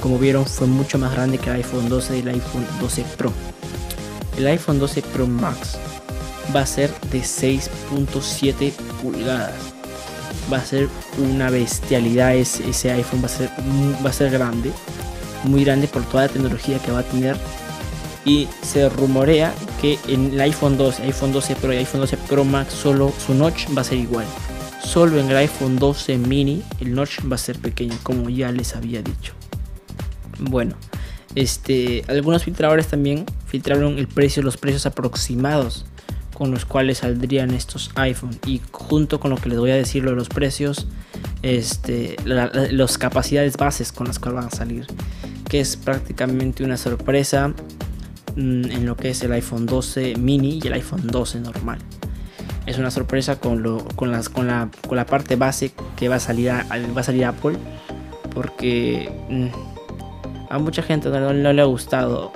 como 0.00 0.18
vieron 0.18 0.46
fue 0.46 0.66
mucho 0.66 0.98
más 0.98 1.12
grande 1.12 1.38
que 1.38 1.50
el 1.50 1.56
iPhone 1.56 1.88
12 1.88 2.16
y 2.16 2.20
el 2.20 2.28
iPhone 2.28 2.66
12 2.80 3.04
Pro 3.16 3.32
el 4.40 4.46
iPhone 4.48 4.78
12 4.78 5.02
Pro 5.02 5.26
Max 5.26 5.78
va 6.54 6.62
a 6.62 6.66
ser 6.66 6.90
de 7.12 7.20
6.7 7.20 8.72
pulgadas. 9.02 9.54
Va 10.52 10.58
a 10.58 10.64
ser 10.64 10.88
una 11.18 11.50
bestialidad 11.50 12.34
ese, 12.34 12.90
iPhone 12.90 13.22
va 13.22 13.26
a 13.26 13.28
ser 13.28 13.50
va 14.04 14.10
a 14.10 14.12
ser 14.12 14.30
grande 14.30 14.72
muy 15.44 15.64
grande 15.64 15.88
por 15.88 16.04
toda 16.04 16.26
la 16.26 16.32
tecnología 16.32 16.78
que 16.78 16.90
va 16.90 17.00
a 17.00 17.02
tener. 17.02 17.36
Y 18.24 18.48
se 18.62 18.88
rumorea 18.88 19.54
que 19.80 19.98
en 20.08 20.32
el 20.32 20.40
iPhone 20.40 20.76
12, 20.76 21.02
iPhone 21.04 21.32
12 21.32 21.56
Pro 21.56 21.72
y 21.72 21.76
iPhone 21.76 22.00
12 22.00 22.16
Pro 22.28 22.44
Max 22.44 22.74
solo 22.74 23.12
su 23.24 23.34
notch 23.34 23.66
va 23.76 23.80
a 23.80 23.84
ser 23.84 23.98
igual. 23.98 24.26
Solo 24.82 25.18
en 25.18 25.30
el 25.30 25.36
iPhone 25.36 25.78
12 25.78 26.18
mini 26.18 26.62
el 26.80 26.94
notch 26.94 27.20
va 27.30 27.36
a 27.36 27.38
ser 27.38 27.58
pequeño, 27.58 27.96
como 28.02 28.28
ya 28.28 28.52
les 28.52 28.76
había 28.76 29.02
dicho. 29.02 29.32
Bueno, 30.38 30.74
este, 31.34 32.04
algunos 32.08 32.44
filtradores 32.44 32.88
también 32.88 33.24
filtraron 33.46 33.98
el 33.98 34.08
precio, 34.08 34.42
los 34.42 34.56
precios 34.56 34.86
aproximados 34.86 35.86
con 36.34 36.50
los 36.50 36.64
cuales 36.64 36.98
saldrían 36.98 37.50
estos 37.50 37.90
iPhone 37.96 38.38
y 38.46 38.62
junto 38.70 39.20
con 39.20 39.30
lo 39.30 39.36
que 39.36 39.50
les 39.50 39.58
voy 39.58 39.70
a 39.72 39.76
decir 39.76 40.04
de 40.04 40.12
los 40.12 40.28
precios, 40.28 40.86
este, 41.42 42.16
las 42.24 42.98
capacidades 42.98 43.56
bases 43.56 43.92
con 43.92 44.06
las 44.06 44.18
cuales 44.18 44.36
van 44.36 44.46
a 44.46 44.50
salir, 44.50 44.86
que 45.48 45.60
es 45.60 45.76
prácticamente 45.76 46.64
una 46.64 46.78
sorpresa 46.78 47.48
mm, 47.48 48.64
en 48.64 48.86
lo 48.86 48.96
que 48.96 49.10
es 49.10 49.22
el 49.22 49.32
iPhone 49.32 49.66
12 49.66 50.16
mini 50.16 50.60
y 50.62 50.66
el 50.66 50.72
iPhone 50.74 51.06
12 51.06 51.40
normal 51.40 51.78
es 52.66 52.78
una 52.78 52.90
sorpresa 52.90 53.40
con, 53.40 53.62
lo, 53.62 53.84
las, 54.00 54.28
con, 54.28 54.46
la, 54.46 55.06
parte 55.06 55.36
base 55.36 55.72
que 55.96 56.08
va 56.08 56.16
a 56.16 56.20
salir, 56.20 56.50
a, 56.50 56.64
va 56.96 57.00
a 57.00 57.04
salir 57.04 57.24
Apple. 57.24 57.56
Porque 58.32 59.10
mm, 59.28 59.48
a 60.50 60.58
mucha 60.58 60.82
gente 60.82 61.08
no, 61.08 61.32
le 61.32 61.62
ha 61.62 61.64
gustado 61.64 62.32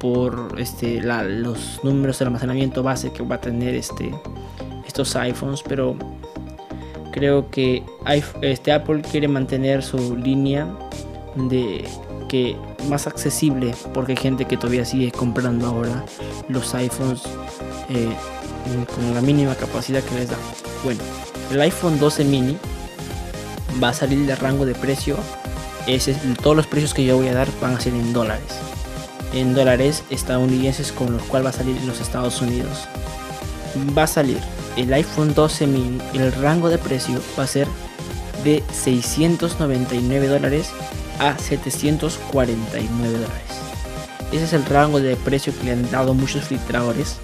por 0.00 0.54
este, 0.58 1.00
los 1.02 1.80
números 1.84 2.18
de 2.18 2.24
almacenamiento 2.24 2.82
base 2.82 3.12
que 3.12 3.22
va 3.22 3.36
a 3.36 3.40
tener 3.40 3.74
este, 3.74 4.10
estos 4.86 5.14
iPhones. 5.16 5.62
Pero 5.62 5.96
creo 7.12 7.50
que 7.50 7.84
este, 8.40 8.72
Apple 8.72 9.02
quiere 9.02 9.28
mantener 9.28 9.82
su 9.82 10.16
línea 10.16 10.66
de 11.34 11.84
que 12.28 12.56
más 12.88 13.06
accesible 13.06 13.74
porque 13.92 14.12
hay 14.12 14.18
gente 14.18 14.46
que 14.46 14.56
todavía 14.56 14.84
sigue 14.84 15.12
comprando 15.12 15.66
ahora 15.66 16.04
los 16.48 16.74
iPhones 16.74 17.22
eh, 17.90 18.08
con 18.94 19.14
la 19.14 19.20
mínima 19.20 19.54
capacidad 19.54 20.02
que 20.02 20.14
les 20.14 20.30
da. 20.30 20.36
Bueno, 20.82 21.00
el 21.52 21.60
iPhone 21.60 21.98
12 22.00 22.24
mini 22.24 22.56
va 23.82 23.90
a 23.90 23.92
salir 23.92 24.26
de 24.26 24.34
rango 24.36 24.64
de 24.64 24.74
precio. 24.74 25.16
Todos 26.42 26.56
los 26.56 26.66
precios 26.66 26.94
que 26.94 27.04
yo 27.04 27.16
voy 27.16 27.28
a 27.28 27.34
dar 27.34 27.48
van 27.60 27.74
a 27.74 27.80
ser 27.80 27.94
en 27.94 28.12
dólares. 28.12 28.46
En 29.32 29.54
dólares 29.54 30.02
estadounidenses 30.10 30.92
con 30.92 31.12
los 31.12 31.22
cuales 31.22 31.46
va 31.46 31.50
a 31.50 31.52
salir 31.52 31.76
en 31.76 31.86
los 31.86 32.00
Estados 32.00 32.40
Unidos. 32.40 32.88
Va 33.96 34.04
a 34.04 34.08
salir 34.08 34.38
el 34.76 34.92
iPhone 34.92 35.34
12 35.34 35.66
mini, 35.66 35.98
el 36.14 36.32
rango 36.32 36.68
de 36.68 36.78
precio 36.78 37.20
va 37.38 37.44
a 37.44 37.46
ser 37.46 37.66
de 38.44 38.62
699 38.72 40.28
dólares 40.28 40.70
a 41.18 41.38
749 41.38 43.12
dólares. 43.12 43.42
Ese 44.32 44.44
es 44.44 44.52
el 44.52 44.64
rango 44.64 45.00
de 45.00 45.16
precio 45.16 45.56
que 45.56 45.64
le 45.64 45.72
han 45.72 45.90
dado 45.90 46.14
muchos 46.14 46.44
filtradores 46.44 47.16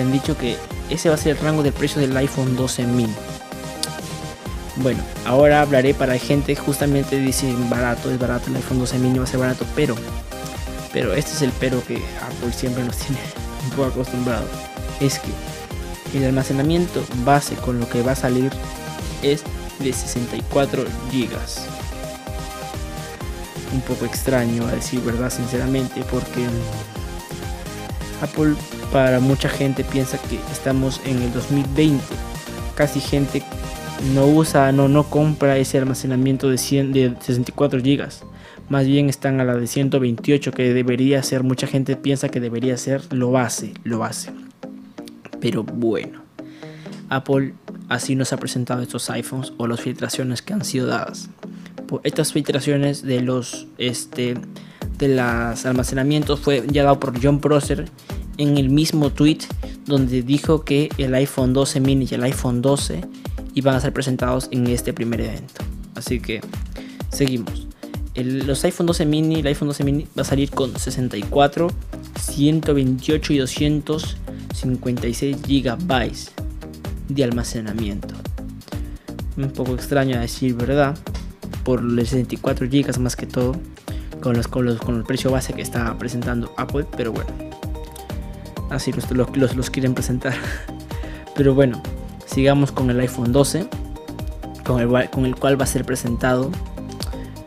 han 0.00 0.12
dicho 0.12 0.36
que 0.36 0.56
ese 0.90 1.08
va 1.08 1.14
a 1.14 1.18
ser 1.18 1.36
el 1.36 1.42
rango 1.42 1.62
de 1.62 1.72
precio 1.72 2.00
del 2.00 2.16
iPhone 2.16 2.56
12 2.56 2.86
mini. 2.86 3.14
Bueno, 4.80 5.02
ahora 5.26 5.60
hablaré 5.60 5.92
para 5.92 6.16
gente 6.18 6.54
justamente 6.54 7.18
dice 7.18 7.52
barato, 7.68 8.10
es 8.10 8.18
barato, 8.18 8.48
el 8.48 8.56
iPhone 8.56 8.78
12 8.78 8.98
mini 8.98 9.18
va 9.18 9.24
a 9.24 9.26
ser 9.26 9.40
barato, 9.40 9.64
pero 9.74 9.96
Pero 10.92 11.12
este 11.14 11.32
es 11.32 11.42
el 11.42 11.52
pero 11.58 11.84
que 11.84 11.96
Apple 11.96 12.52
siempre 12.52 12.84
nos 12.84 12.96
tiene 12.98 13.20
un 13.64 13.70
poco 13.70 13.88
acostumbrados. 13.88 14.48
Es 15.00 15.18
que 15.18 15.30
el 16.16 16.24
almacenamiento 16.24 17.04
base 17.24 17.56
con 17.56 17.80
lo 17.80 17.88
que 17.88 18.02
va 18.02 18.12
a 18.12 18.16
salir 18.16 18.52
es 19.22 19.42
de 19.80 19.92
64 19.92 20.84
gigas. 21.10 21.66
Un 23.72 23.80
poco 23.82 24.04
extraño 24.04 24.66
a 24.66 24.72
decir 24.72 25.00
verdad 25.00 25.30
sinceramente 25.30 26.02
porque 26.10 26.46
Apple 28.22 28.54
para 28.92 29.18
mucha 29.20 29.48
gente 29.48 29.84
piensa 29.84 30.18
que 30.18 30.38
estamos 30.52 31.00
en 31.04 31.20
el 31.20 31.32
2020. 31.32 32.02
Casi 32.74 33.00
gente 33.00 33.42
no 34.14 34.26
usa, 34.26 34.72
no, 34.72 34.88
no 34.88 35.04
compra 35.04 35.58
ese 35.58 35.78
almacenamiento 35.78 36.48
de, 36.48 36.58
100, 36.58 36.92
de 36.92 37.14
64 37.20 37.80
GB. 37.80 38.08
Más 38.68 38.86
bien 38.86 39.08
están 39.08 39.40
a 39.40 39.44
la 39.44 39.56
de 39.56 39.66
128 39.66 40.52
que 40.52 40.74
debería 40.74 41.22
ser, 41.22 41.42
mucha 41.42 41.66
gente 41.66 41.96
piensa 41.96 42.28
que 42.28 42.40
debería 42.40 42.76
ser 42.76 43.02
lo 43.12 43.30
base, 43.30 43.72
lo 43.84 43.98
base. 43.98 44.30
Pero 45.40 45.62
bueno, 45.62 46.22
Apple 47.08 47.54
así 47.88 48.14
nos 48.14 48.32
ha 48.32 48.36
presentado 48.36 48.82
estos 48.82 49.08
iPhones 49.10 49.52
o 49.56 49.66
las 49.66 49.80
filtraciones 49.80 50.42
que 50.42 50.52
han 50.52 50.64
sido 50.64 50.86
dadas. 50.86 51.30
Estas 52.04 52.32
filtraciones 52.32 53.02
de 53.02 53.22
los 53.22 53.66
este 53.78 54.34
de 54.98 55.08
los 55.08 55.64
almacenamientos 55.64 56.40
fue 56.40 56.64
ya 56.70 56.82
dado 56.82 57.00
por 57.00 57.22
John 57.22 57.40
Prosser 57.40 57.88
en 58.36 58.58
el 58.58 58.68
mismo 58.68 59.10
tweet 59.10 59.38
donde 59.86 60.22
dijo 60.22 60.64
que 60.64 60.90
el 60.98 61.14
iPhone 61.14 61.54
12 61.54 61.80
mini 61.80 62.06
y 62.10 62.14
el 62.14 62.24
iPhone 62.24 62.60
12 62.60 63.00
iban 63.58 63.74
a 63.74 63.80
ser 63.80 63.92
presentados 63.92 64.48
en 64.52 64.68
este 64.68 64.92
primer 64.92 65.20
evento. 65.20 65.64
Así 65.96 66.20
que 66.20 66.40
seguimos. 67.10 67.66
los 68.14 68.64
iPhone 68.64 68.86
12 68.86 69.04
mini, 69.04 69.40
el 69.40 69.46
iPhone 69.48 69.68
12 69.68 69.84
mini 69.84 70.06
va 70.16 70.22
a 70.22 70.24
salir 70.24 70.50
con 70.50 70.78
64, 70.78 71.68
128 72.20 73.32
y 73.32 73.38
256 73.38 75.36
gigabytes 75.44 76.30
de 77.08 77.24
almacenamiento. 77.24 78.14
Un 79.36 79.50
poco 79.50 79.74
extraño 79.74 80.16
a 80.16 80.20
decir 80.20 80.54
verdad, 80.54 80.96
por 81.64 81.82
los 81.82 82.08
64 82.08 82.68
gigas 82.68 82.98
más 82.98 83.16
que 83.16 83.26
todo, 83.26 83.56
con, 84.20 84.36
los, 84.36 84.46
con, 84.46 84.66
los, 84.66 84.78
con 84.78 84.96
el 84.96 85.02
precio 85.02 85.32
base 85.32 85.52
que 85.52 85.62
está 85.62 85.98
presentando 85.98 86.52
Apple, 86.56 86.86
pero 86.96 87.12
bueno, 87.12 87.30
así 88.70 88.92
los, 88.92 89.10
los, 89.36 89.56
los 89.56 89.70
quieren 89.70 89.94
presentar. 89.94 90.34
pero 91.36 91.54
bueno, 91.54 91.82
sigamos 92.38 92.70
con 92.70 92.88
el 92.88 93.00
iPhone 93.00 93.32
12, 93.32 93.66
con 94.64 94.80
el, 95.24 95.34
cual 95.34 95.60
va 95.60 95.64
a 95.64 95.66
ser 95.66 95.84
presentado. 95.84 96.52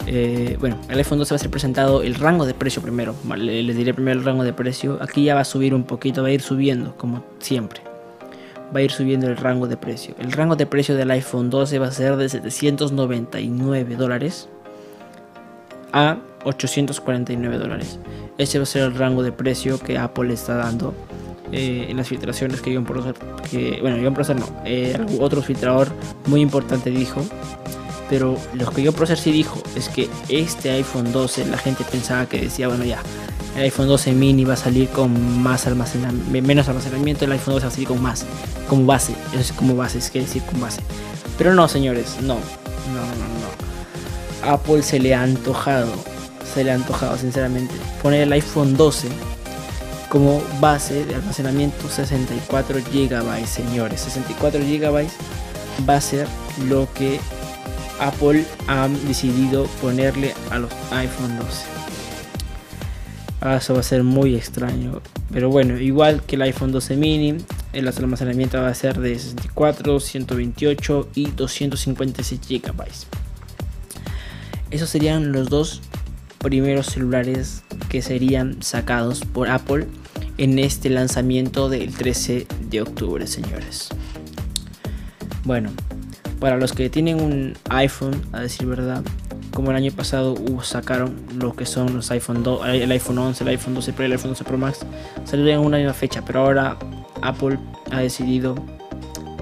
Eh, 0.06 0.58
bueno, 0.60 0.76
el 0.90 0.98
iPhone 0.98 1.18
12 1.18 1.34
va 1.34 1.36
a 1.38 1.40
ser 1.40 1.50
presentado 1.50 2.02
el 2.02 2.16
rango 2.16 2.46
de 2.46 2.54
precio 2.54 2.82
primero. 2.82 3.16
Les 3.38 3.78
diré 3.78 3.94
primero 3.94 4.20
el 4.20 4.26
rango 4.26 4.44
de 4.44 4.52
precio. 4.52 4.98
Aquí 5.00 5.24
ya 5.24 5.34
va 5.34 5.42
a 5.42 5.46
subir 5.46 5.74
un 5.74 5.86
poquito, 5.86 6.24
va 6.24 6.28
a 6.28 6.32
ir 6.32 6.42
subiendo, 6.42 6.98
como 6.98 7.24
siempre. 7.40 7.80
Va 8.76 8.80
a 8.80 8.82
ir 8.82 8.92
subiendo 8.92 9.28
el 9.28 9.38
rango 9.38 9.66
de 9.66 9.78
precio. 9.78 10.14
El 10.20 10.34
rango 10.34 10.58
de 10.58 10.66
precio 10.66 10.94
del 10.94 11.10
iPhone 11.12 11.50
12 11.50 11.80
va 11.80 11.88
a 11.88 11.92
ser 11.92 12.18
de 12.18 12.28
799 12.28 13.96
dólares 13.96 14.50
a 15.94 16.18
849 16.44 17.58
dólares. 17.58 17.98
Ese 18.38 18.60
va 18.60 18.64
a 18.64 18.66
ser 18.66 18.82
el 18.82 18.96
rango 18.96 19.24
de 19.24 19.32
precio 19.32 19.80
que 19.80 19.98
Apple 19.98 20.34
está 20.34 20.56
dando 20.56 20.94
eh, 21.52 21.88
en 21.90 21.98
las 21.98 22.08
filtraciones 22.08 22.62
que 22.62 22.74
John 22.74 22.86
Prosser, 22.86 23.16
que, 23.50 23.80
bueno, 23.82 23.98
John 24.02 24.14
Prosser 24.14 24.40
no, 24.40 24.48
eh, 24.66 24.98
otro 25.20 25.42
filtrador 25.42 25.90
muy 26.28 26.42
importante 26.42 26.90
dijo, 26.90 27.22
pero 28.10 28.38
lo 28.54 28.70
que 28.72 28.86
John 28.86 28.94
Prosser 28.94 29.18
sí 29.18 29.32
dijo 29.32 29.62
es 29.76 29.90
que 29.90 30.10
este 30.30 30.72
iPhone 30.72 31.12
12 31.12 31.46
la 31.48 31.58
gente 31.58 31.84
pensaba 31.90 32.26
que 32.26 32.42
decía, 32.42 32.68
bueno 32.68 32.86
ya, 32.86 33.02
el 33.56 33.64
iPhone 33.64 33.88
12 33.88 34.14
mini 34.14 34.46
va 34.46 34.54
a 34.54 34.58
salir 34.58 34.88
con 34.90 35.42
más 35.42 35.68
almacenamiento, 35.68 36.48
menos 36.48 36.70
almacenamiento, 36.70 37.26
el 37.26 37.34
iPhone 37.34 37.56
12 37.56 37.66
va 37.66 37.70
a 37.70 37.74
salir 37.74 37.88
con 37.88 38.02
más, 38.02 38.26
como 38.70 38.86
base, 38.86 39.14
eso 39.32 39.40
es 39.40 39.52
como 39.52 39.76
base, 39.76 39.98
es 39.98 40.10
que 40.10 40.22
decir 40.22 40.42
con 40.44 40.62
base. 40.62 40.82
Pero 41.38 41.54
no, 41.54 41.68
señores, 41.68 42.18
no, 42.22 42.36
no, 42.36 43.02
no, 43.02 44.48
no. 44.48 44.54
Apple 44.54 44.82
se 44.84 45.00
le 45.00 45.14
ha 45.14 45.24
antojado, 45.24 45.92
se 46.54 46.64
le 46.64 46.72
ha 46.72 46.76
antojado 46.76 47.18
sinceramente 47.18 47.74
poner 48.02 48.22
el 48.22 48.32
iPhone 48.32 48.78
12 48.78 49.10
como 50.12 50.44
base 50.60 51.06
de 51.06 51.16
almacenamiento 51.16 51.88
64 51.88 52.80
GB, 52.80 53.48
señores. 53.48 54.02
64 54.02 54.60
GB 54.60 55.08
va 55.88 55.96
a 55.96 56.02
ser 56.02 56.28
lo 56.68 56.90
que 56.94 57.18
Apple 57.98 58.46
ha 58.68 58.90
decidido 59.08 59.68
ponerle 59.80 60.34
a 60.50 60.60
los 60.60 60.70
iPhone 60.92 61.40
12. 61.40 61.66
Ah, 63.40 63.56
eso 63.56 63.74
va 63.74 63.80
a 63.80 63.84
ser 63.84 64.04
muy 64.04 64.36
extraño. 64.36 65.02
Pero 65.32 65.50
bueno, 65.50 65.80
igual 65.80 66.22
que 66.24 66.36
el 66.36 66.42
iPhone 66.42 66.74
12 66.74 66.98
mini, 66.98 67.38
el 67.72 67.88
almacenamiento 67.88 68.62
va 68.62 68.68
a 68.68 68.74
ser 68.74 69.00
de 69.00 69.18
64, 69.18 69.98
128 70.02 71.10
y 71.16 71.32
256 71.32 72.42
GB. 72.42 72.84
Esos 74.72 74.90
serían 74.90 75.32
los 75.32 75.48
dos 75.48 75.82
primeros 76.40 76.88
celulares 76.88 77.64
que 77.88 78.02
serían 78.02 78.62
sacados 78.62 79.22
por 79.22 79.48
Apple 79.48 79.88
en 80.42 80.58
este 80.58 80.90
lanzamiento 80.90 81.70
del 81.70 81.94
13 81.94 82.48
de 82.72 82.82
octubre, 82.82 83.28
señores. 83.28 83.90
Bueno, 85.44 85.70
para 86.40 86.58
los 86.58 86.74
que 86.74 86.90
tienen 86.90 87.22
un 87.22 87.54
iPhone, 87.70 88.20
a 88.32 88.42
decir 88.42 88.66
verdad, 88.66 89.04
como 89.54 89.70
el 89.70 89.78
año 89.78 89.92
pasado 89.92 90.36
sacaron 90.64 91.16
lo 91.38 91.56
que 91.56 91.68
son 91.68 91.94
los 91.94 92.10
iPhone 92.10 92.42
2, 92.42 92.68
el 92.70 92.92
iPhone 92.92 93.20
11, 93.20 93.44
el 93.44 93.50
iPhone 93.50 93.76
12 93.76 93.94
Pro 93.94 94.04
y 94.04 94.06
el 94.08 94.14
iPhone 94.14 94.32
12 94.32 94.44
Pro 94.44 94.58
Max, 94.58 94.80
salieron 95.26 95.62
en 95.62 95.68
una 95.68 95.78
misma 95.78 95.94
fecha, 95.94 96.24
pero 96.26 96.40
ahora 96.40 96.76
Apple 97.22 97.60
ha 97.92 98.00
decidido 98.00 98.56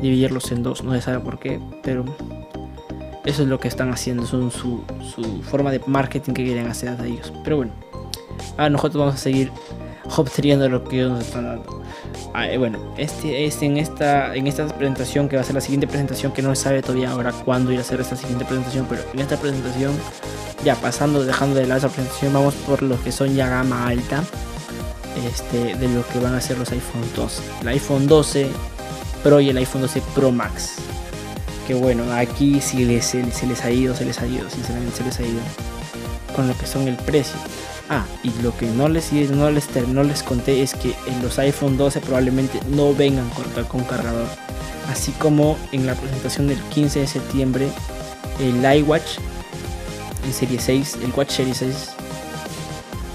dividirlos 0.01 0.51
en 0.51 0.63
dos, 0.63 0.83
no 0.83 0.93
se 0.95 1.01
sabe 1.01 1.21
por 1.21 1.39
qué, 1.39 1.61
pero 1.81 2.03
eso 3.23 3.43
es 3.43 3.47
lo 3.47 3.57
que 3.57 3.69
están 3.69 3.89
haciendo, 3.93 4.25
son 4.25 4.51
su, 4.51 4.83
su 5.15 5.43
forma 5.43 5.71
de 5.71 5.79
marketing 5.87 6.33
que 6.33 6.43
quieren 6.43 6.67
hacer 6.67 6.97
de 6.97 7.07
ellos. 7.07 7.31
Pero 7.45 7.55
bueno, 7.55 7.71
ahora 8.57 8.69
nosotros 8.69 8.99
vamos 8.99 9.15
a 9.15 9.17
seguir 9.17 9.49
obteniendo 10.17 10.67
lo 10.69 10.83
que 10.83 11.03
nos 11.03 11.21
están 11.21 11.45
dando. 11.45 11.83
Ah, 12.33 12.47
bueno, 12.57 12.79
este 12.97 13.45
es 13.45 13.61
en 13.61 13.77
esta, 13.77 14.35
en 14.35 14.47
esta 14.47 14.67
presentación 14.67 15.29
que 15.29 15.35
va 15.35 15.41
a 15.41 15.45
ser 15.45 15.55
la 15.55 15.61
siguiente 15.61 15.87
presentación 15.87 16.31
que 16.31 16.41
no 16.41 16.55
se 16.55 16.63
sabe 16.63 16.81
todavía 16.81 17.11
ahora 17.11 17.31
cuándo 17.31 17.71
ir 17.71 17.79
a 17.79 17.81
hacer 17.81 18.01
esta 18.01 18.15
siguiente 18.15 18.45
presentación, 18.45 18.85
pero 18.89 19.01
en 19.13 19.19
esta 19.19 19.37
presentación, 19.37 19.93
ya 20.63 20.75
pasando, 20.75 21.23
dejando 21.23 21.55
de 21.55 21.67
lado 21.67 21.79
esa 21.79 21.89
presentación, 21.89 22.33
vamos 22.33 22.53
por 22.55 22.81
los 22.81 22.99
que 22.99 23.11
son 23.11 23.33
ya 23.35 23.47
gama 23.47 23.87
alta 23.87 24.23
este, 25.27 25.75
de 25.75 25.87
lo 25.89 26.07
que 26.07 26.19
van 26.19 26.35
a 26.35 26.41
ser 26.41 26.57
los 26.57 26.71
iPhone 26.71 27.03
12. 27.15 27.43
El 27.61 27.67
iPhone 27.69 28.07
12 28.07 28.47
Pro 29.23 29.39
y 29.39 29.49
el 29.49 29.57
iPhone 29.57 29.81
12 29.81 30.01
Pro 30.15 30.31
Max. 30.31 30.75
Que 31.67 31.73
bueno, 31.73 32.11
aquí 32.13 32.61
sí 32.61 32.85
les, 32.85 33.05
se 33.05 33.23
les 33.23 33.63
ha 33.63 33.71
ido, 33.71 33.95
se 33.95 34.05
les 34.05 34.19
ha 34.19 34.27
ido, 34.27 34.49
sinceramente 34.49 34.97
se 34.97 35.03
les 35.03 35.19
ha 35.19 35.23
ido 35.23 35.41
con 36.35 36.47
lo 36.47 36.57
que 36.57 36.65
son 36.65 36.87
el 36.87 36.95
precio. 36.95 37.37
Ah, 37.89 38.05
y 38.21 38.31
lo 38.43 38.55
que 38.55 38.67
no 38.67 38.87
les, 38.87 39.11
no 39.31 39.49
no 39.49 40.03
les 40.03 40.23
conté 40.23 40.61
es 40.61 40.75
que 40.75 40.95
en 41.07 41.23
los 41.23 41.39
iPhone 41.39 41.75
12 41.75 42.01
probablemente 42.01 42.59
no 42.69 42.93
vengan 42.93 43.27
con, 43.31 43.63
con 43.65 43.83
cargador. 43.83 44.27
Así 44.91 45.11
como 45.13 45.57
en 45.71 45.87
la 45.87 45.95
presentación 45.95 46.47
del 46.47 46.59
15 46.69 46.99
de 46.99 47.07
septiembre, 47.07 47.67
el 48.39 48.79
iWatch 48.79 49.17
en 50.23 50.33
serie 50.33 50.59
6, 50.59 50.99
el 51.03 51.13
Watch 51.15 51.31
Series 51.31 51.57
6, 51.57 51.89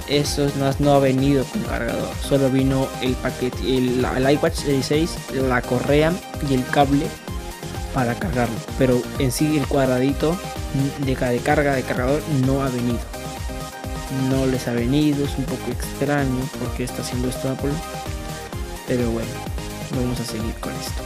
eso 0.09 0.51
no, 0.59 0.71
no 0.81 0.95
ha 0.95 0.99
venido 0.99 1.45
con 1.45 1.63
cargador. 1.63 2.09
Solo 2.21 2.51
vino 2.51 2.89
el 3.01 3.15
paquete, 3.15 3.59
el, 3.77 4.05
el 4.05 4.31
iWatch 4.33 4.55
Serie 4.55 4.83
6, 4.83 5.17
la 5.49 5.63
correa 5.63 6.13
y 6.49 6.55
el 6.55 6.67
cable 6.67 7.07
para 7.93 8.15
cargarlo. 8.15 8.57
Pero 8.77 9.01
en 9.21 9.31
sí 9.31 9.57
el 9.57 9.67
cuadradito 9.69 10.37
de, 11.05 11.15
de 11.15 11.39
carga 11.39 11.75
de 11.77 11.83
cargador 11.83 12.21
no 12.45 12.63
ha 12.63 12.69
venido 12.69 13.14
no 14.31 14.47
les 14.47 14.69
ha 14.69 14.73
venido, 14.73 15.25
es 15.25 15.37
un 15.39 15.45
poco 15.45 15.71
extraño 15.71 16.41
porque 16.61 16.85
está 16.85 17.03
haciendo 17.03 17.29
esto 17.29 17.51
Apple, 17.51 17.73
pero 18.87 19.11
bueno, 19.11 19.29
vamos 19.95 20.21
a 20.21 20.25
seguir 20.25 20.55
con 20.61 20.73
esto. 20.73 21.03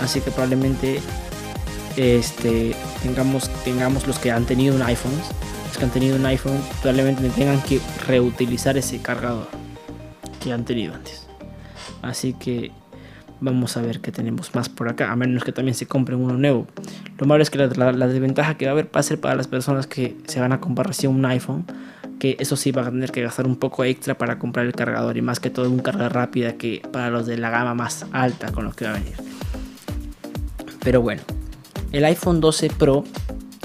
Así 0.00 0.20
que 0.20 0.30
probablemente 0.30 1.00
este, 1.96 2.74
tengamos, 3.02 3.48
tengamos 3.64 4.06
los 4.06 4.18
que 4.18 4.30
han 4.30 4.44
tenido 4.44 4.76
un 4.76 4.82
iPhone, 4.82 5.12
los 5.66 5.78
que 5.78 5.84
han 5.84 5.90
tenido 5.90 6.16
un 6.16 6.26
iPhone, 6.26 6.60
probablemente 6.80 7.28
tengan 7.30 7.60
que 7.62 7.80
reutilizar 8.06 8.76
ese 8.76 9.00
cargador 9.00 9.48
que 10.42 10.52
han 10.52 10.64
tenido 10.64 10.94
antes. 10.94 11.26
Así 12.02 12.34
que 12.34 12.70
vamos 13.40 13.76
a 13.76 13.82
ver 13.82 14.00
qué 14.00 14.12
tenemos 14.12 14.54
más 14.54 14.68
por 14.68 14.88
acá, 14.88 15.10
a 15.10 15.16
menos 15.16 15.44
que 15.44 15.52
también 15.52 15.74
se 15.74 15.86
compren 15.86 16.20
uno 16.20 16.34
nuevo. 16.34 16.66
Lo 17.18 17.26
malo 17.26 17.42
es 17.42 17.50
que 17.50 17.58
la, 17.58 17.92
desventaja 17.92 18.56
que 18.56 18.66
va 18.66 18.70
a 18.70 18.72
haber 18.72 18.86
va 18.86 19.00
a 19.00 19.02
ser 19.02 19.20
para 19.20 19.34
las 19.34 19.48
personas 19.48 19.86
que 19.86 20.16
se 20.26 20.40
van 20.40 20.52
a 20.52 20.60
comprar 20.60 20.86
recién 20.86 21.12
un 21.12 21.24
iPhone 21.26 21.64
que 22.18 22.36
eso 22.40 22.56
sí 22.56 22.72
va 22.72 22.82
a 22.82 22.90
tener 22.90 23.12
que 23.12 23.22
gastar 23.22 23.46
un 23.46 23.56
poco 23.56 23.84
extra 23.84 24.18
para 24.18 24.38
comprar 24.38 24.66
el 24.66 24.72
cargador 24.72 25.16
y 25.16 25.22
más 25.22 25.40
que 25.40 25.50
todo 25.50 25.70
un 25.70 25.78
carga 25.78 26.08
rápida 26.08 26.54
que 26.54 26.82
para 26.92 27.10
los 27.10 27.26
de 27.26 27.38
la 27.38 27.50
gama 27.50 27.74
más 27.74 28.06
alta 28.12 28.52
con 28.52 28.64
los 28.64 28.74
que 28.74 28.84
va 28.84 28.92
a 28.92 28.94
venir. 28.94 29.14
Pero 30.82 31.02
bueno, 31.02 31.22
el 31.92 32.04
iPhone 32.04 32.40
12 32.40 32.70
Pro 32.70 33.04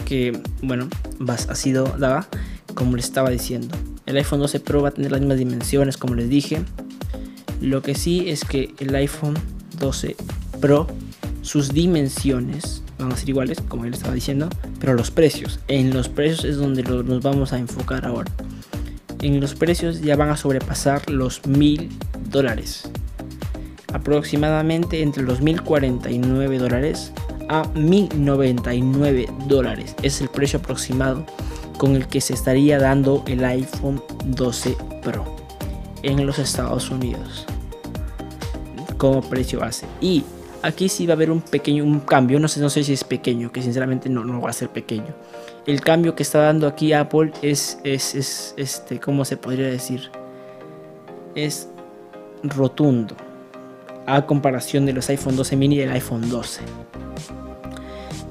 que 0.06 0.40
bueno, 0.62 0.88
ha 1.28 1.56
sido 1.56 1.86
dada 1.98 2.28
como 2.76 2.96
les 2.96 3.06
estaba 3.06 3.30
diciendo. 3.30 3.76
El 4.06 4.18
iPhone 4.18 4.40
12 4.40 4.60
Pro 4.60 4.82
va 4.82 4.90
a 4.90 4.92
tener 4.92 5.12
las 5.12 5.22
mismas 5.22 5.38
dimensiones 5.38 5.98
como 5.98 6.16
les 6.16 6.30
dije. 6.30 6.62
Lo 7.62 7.82
que 7.82 7.96
sí 7.96 8.30
es 8.30 8.44
que 8.44 8.74
el 8.80 8.94
iPhone 8.96 9.36
12 9.80 10.16
Pro, 10.60 10.88
sus 11.42 11.74
dimensiones 11.74 12.83
van 13.04 13.14
a 13.14 13.18
ser 13.18 13.30
iguales, 13.30 13.62
como 13.68 13.86
él 13.86 13.94
estaba 13.94 14.14
diciendo, 14.14 14.50
pero 14.80 14.94
los 14.94 15.12
precios. 15.12 15.60
En 15.68 15.94
los 15.94 16.10
precios 16.10 16.46
es 16.46 16.58
donde 16.58 16.84
nos 16.84 17.22
vamos 17.22 17.54
a 17.54 17.60
enfocar 17.60 18.06
ahora. 18.06 18.32
En 19.22 19.40
los 19.40 19.56
precios 19.56 20.02
ya 20.02 20.16
van 20.16 20.30
a 20.30 20.38
sobrepasar 20.38 21.10
los 21.10 21.46
mil 21.46 21.90
dólares. 22.30 22.90
Aproximadamente 23.94 25.02
entre 25.02 25.24
los 25.24 25.42
1049 25.42 26.58
dólares 26.58 27.12
a 27.50 27.68
1099 27.76 29.28
dólares. 29.48 29.96
Es 30.02 30.20
el 30.22 30.30
precio 30.30 30.60
aproximado 30.60 31.26
con 31.78 31.96
el 31.96 32.08
que 32.08 32.22
se 32.22 32.34
estaría 32.34 32.80
dando 32.80 33.24
el 33.28 33.44
iPhone 33.44 34.02
12 34.26 34.76
Pro 35.04 35.36
en 36.02 36.26
los 36.26 36.40
Estados 36.40 36.90
Unidos 36.90 37.46
como 39.04 39.22
precio 39.22 39.60
base. 39.60 39.86
Y 40.00 40.24
aquí 40.64 40.90
sí 40.90 41.06
va 41.06 41.14
a 41.14 41.16
haber 41.16 41.30
un 41.30 41.42
pequeño 41.42 41.84
un 41.84 42.00
cambio, 42.00 42.40
no 42.40 42.48
sé, 42.48 42.60
no 42.60 42.70
sé 42.70 42.84
si 42.84 42.94
es 42.94 43.04
pequeño, 43.04 43.52
que 43.52 43.62
sinceramente 43.62 44.10
no, 44.10 44.24
no 44.24 44.42
va 44.42 44.50
a 44.50 44.54
ser 44.54 44.70
pequeño. 44.70 45.14
El 45.68 45.82
cambio 45.82 46.16
que 46.16 46.24
está 46.24 46.40
dando 46.40 46.68
aquí 46.68 46.94
Apple 46.94 47.32
es, 47.42 47.78
es, 47.84 48.16
es 48.16 48.54
este, 48.58 49.00
¿cómo 49.00 49.26
se 49.26 49.38
podría 49.38 49.68
decir? 49.68 50.10
Es 51.36 51.70
rotundo 52.42 53.16
a 54.06 54.26
comparación 54.26 54.86
de 54.86 54.94
los 54.94 55.08
iPhone 55.10 55.36
12 55.36 55.56
mini 55.56 55.76
y 55.76 55.82
el 55.82 55.92
iPhone 55.92 56.30
12 56.30 56.62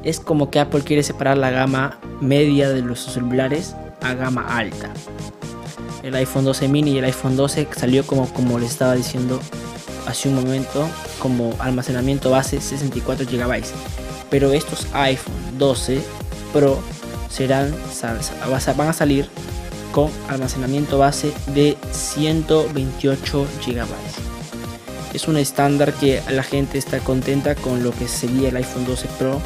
es 0.04 0.20
como 0.20 0.50
que 0.50 0.60
Apple 0.60 0.82
quiere 0.82 1.02
separar 1.02 1.38
la 1.38 1.50
gama 1.50 1.98
media 2.20 2.68
de 2.68 2.82
los 2.82 3.00
celulares 3.00 3.74
a 4.00 4.14
gama 4.14 4.44
alta. 4.56 4.90
El 6.02 6.14
iPhone 6.16 6.44
12 6.44 6.68
mini 6.68 6.92
y 6.92 6.98
el 6.98 7.04
iPhone 7.04 7.36
12 7.36 7.68
salió 7.76 8.04
como, 8.04 8.32
como 8.32 8.58
estaba 8.58 8.94
diciendo 8.94 9.40
hace 10.06 10.28
un 10.28 10.34
momento, 10.34 10.88
como 11.18 11.54
almacenamiento 11.58 12.30
base 12.30 12.60
64 12.60 13.26
GB. 13.26 13.62
Pero 14.30 14.52
estos 14.52 14.86
iPhone 14.92 15.58
12 15.58 16.02
Pro 16.52 16.78
serán, 17.30 17.74
van 18.76 18.88
a 18.88 18.92
salir 18.92 19.28
con 19.92 20.10
almacenamiento 20.28 20.98
base 20.98 21.32
de 21.54 21.76
128 21.92 23.46
GB. 23.66 23.86
Es 25.14 25.28
un 25.28 25.36
estándar 25.36 25.92
que 25.92 26.22
la 26.30 26.42
gente 26.42 26.78
está 26.78 27.00
contenta 27.00 27.54
con 27.54 27.82
lo 27.82 27.90
que 27.92 28.08
sería 28.08 28.48
el 28.48 28.56
iPhone 28.56 28.86
12 28.86 29.08
Pro 29.18 29.40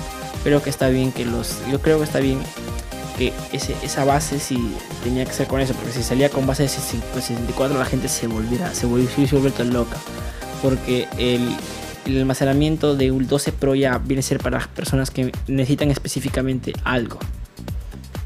creo 0.47 0.63
que 0.63 0.71
está 0.71 0.89
bien 0.91 1.11
que 1.11 1.25
los. 1.25 1.59
Yo 1.73 1.81
creo 1.81 1.99
que 1.99 2.05
está 2.05 2.21
bien 2.21 2.39
que 3.19 3.33
ese, 3.53 3.75
esa 3.83 4.05
base 4.05 4.39
si 4.39 4.73
tenía 5.03 5.25
que 5.25 5.33
ser 5.33 5.49
con 5.49 5.61
eso, 5.61 5.75
porque 5.75 5.91
si 5.91 6.05
salía 6.05 6.29
con 6.29 6.47
base 6.47 6.63
de 6.63 6.69
64 6.69 7.77
la 7.77 7.85
gente 7.85 8.09
se 8.09 8.29
volviera, 8.29 8.73
se 8.73 8.87
volviera, 8.87 9.65
loca. 9.65 9.97
Porque 10.67 11.07
el, 11.17 12.19
almacenamiento 12.19 12.97
de 12.97 13.13
un 13.13 13.29
12 13.29 13.53
Pro 13.53 13.77
ya 13.77 13.99
viene 13.99 14.19
a 14.19 14.23
ser 14.25 14.39
para 14.39 14.67
personas 14.75 15.13
que 15.13 15.31
necesitan 15.47 15.93
específicamente 15.93 16.73
algo. 16.83 17.21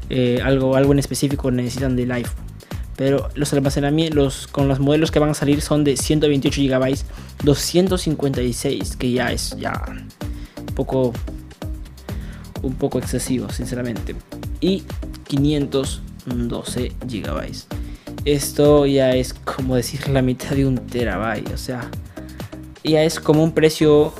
Eh, 0.09 0.39
algo, 0.43 0.75
algo 0.75 0.91
en 0.91 0.97
específico 0.97 1.51
necesitan 1.51 1.95
del 1.95 2.11
iPhone. 2.11 2.43
Pero 2.95 3.29
los 3.35 3.53
almacenamientos 3.53 4.47
con 4.47 4.67
los 4.67 4.79
modelos 4.79 5.11
que 5.11 5.19
van 5.19 5.29
a 5.29 5.33
salir 5.35 5.61
son 5.61 5.83
de 5.83 5.95
128 5.95 6.61
GB, 6.63 6.97
256, 7.43 8.95
que 8.95 9.11
ya 9.11 9.31
es 9.31 9.55
ya 9.59 9.79
poco 10.73 11.13
un 12.63 12.73
poco 12.73 12.97
excesivo, 12.97 13.51
sinceramente. 13.51 14.15
Y 14.61 14.81
512 15.25 16.91
GB. 17.05 17.51
Esto 18.25 18.87
ya 18.87 19.13
es 19.13 19.35
como 19.35 19.75
decir 19.75 20.09
la 20.09 20.23
mitad 20.23 20.55
de 20.55 20.65
un 20.65 20.79
terabyte, 20.79 21.53
o 21.53 21.57
sea, 21.57 21.87
ya 22.83 23.03
es 23.03 23.19
como 23.19 23.43
un 23.43 23.51
precio, 23.51 24.13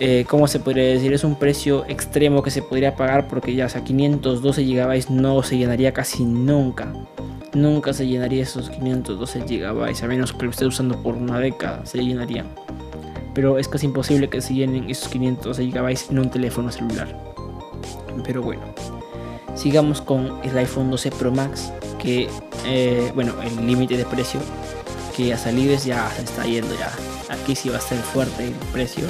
eh, 0.00 0.24
¿cómo 0.28 0.48
se 0.48 0.60
podría 0.60 0.84
decir? 0.84 1.12
Es 1.12 1.24
un 1.24 1.36
precio 1.36 1.84
extremo 1.88 2.42
que 2.42 2.50
se 2.50 2.62
podría 2.62 2.96
pagar 2.96 3.28
porque 3.28 3.54
ya, 3.54 3.68
sea, 3.68 3.84
512 3.84 4.64
GB 4.64 5.10
no 5.10 5.42
se 5.42 5.56
llenaría 5.58 5.92
casi 5.92 6.24
nunca. 6.24 6.92
Nunca 7.54 7.92
se 7.92 8.06
llenaría 8.06 8.42
esos 8.42 8.70
512 8.70 9.40
GB, 9.40 10.02
a 10.02 10.06
menos 10.06 10.32
que 10.32 10.44
lo 10.44 10.50
esté 10.50 10.66
usando 10.66 11.02
por 11.02 11.14
una 11.14 11.38
década, 11.38 11.84
se 11.84 11.98
llenaría. 12.02 12.46
Pero 13.34 13.58
es 13.58 13.68
casi 13.68 13.86
imposible 13.86 14.28
que 14.28 14.40
se 14.40 14.54
llenen 14.54 14.90
esos 14.90 15.08
512 15.08 15.66
GB 15.66 16.10
en 16.10 16.18
un 16.18 16.30
teléfono 16.30 16.72
celular. 16.72 17.16
Pero 18.24 18.42
bueno, 18.42 18.62
sigamos 19.54 20.00
con 20.00 20.38
el 20.42 20.56
iPhone 20.56 20.90
12 20.90 21.10
Pro 21.12 21.30
Max, 21.30 21.72
que 21.98 22.28
eh, 22.66 23.10
bueno, 23.14 23.34
el 23.42 23.66
límite 23.66 23.96
de 23.96 24.04
precio 24.04 24.40
que 25.16 25.32
a 25.32 25.38
salido 25.38 25.76
ya 25.76 26.10
se 26.16 26.22
está 26.22 26.44
yendo 26.44 26.74
ya. 26.78 26.90
Aquí 27.28 27.54
sí 27.54 27.68
va 27.68 27.78
a 27.78 27.80
ser 27.80 27.98
fuerte 27.98 28.46
el 28.46 28.54
precio. 28.72 29.04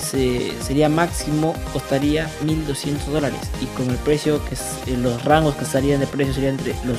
sería 0.00 0.88
máximo, 0.88 1.54
costaría 1.72 2.30
1200 2.44 3.12
dólares. 3.12 3.40
Y 3.60 3.66
con 3.76 3.90
el 3.90 3.96
precio 3.96 4.44
que 4.44 4.54
es, 4.54 4.60
eh, 4.86 4.96
los 4.96 5.24
rangos 5.24 5.54
que 5.56 5.64
estarían 5.64 6.00
de 6.00 6.06
precio 6.06 6.34
serían 6.34 6.54
entre 6.58 6.74
los 6.84 6.98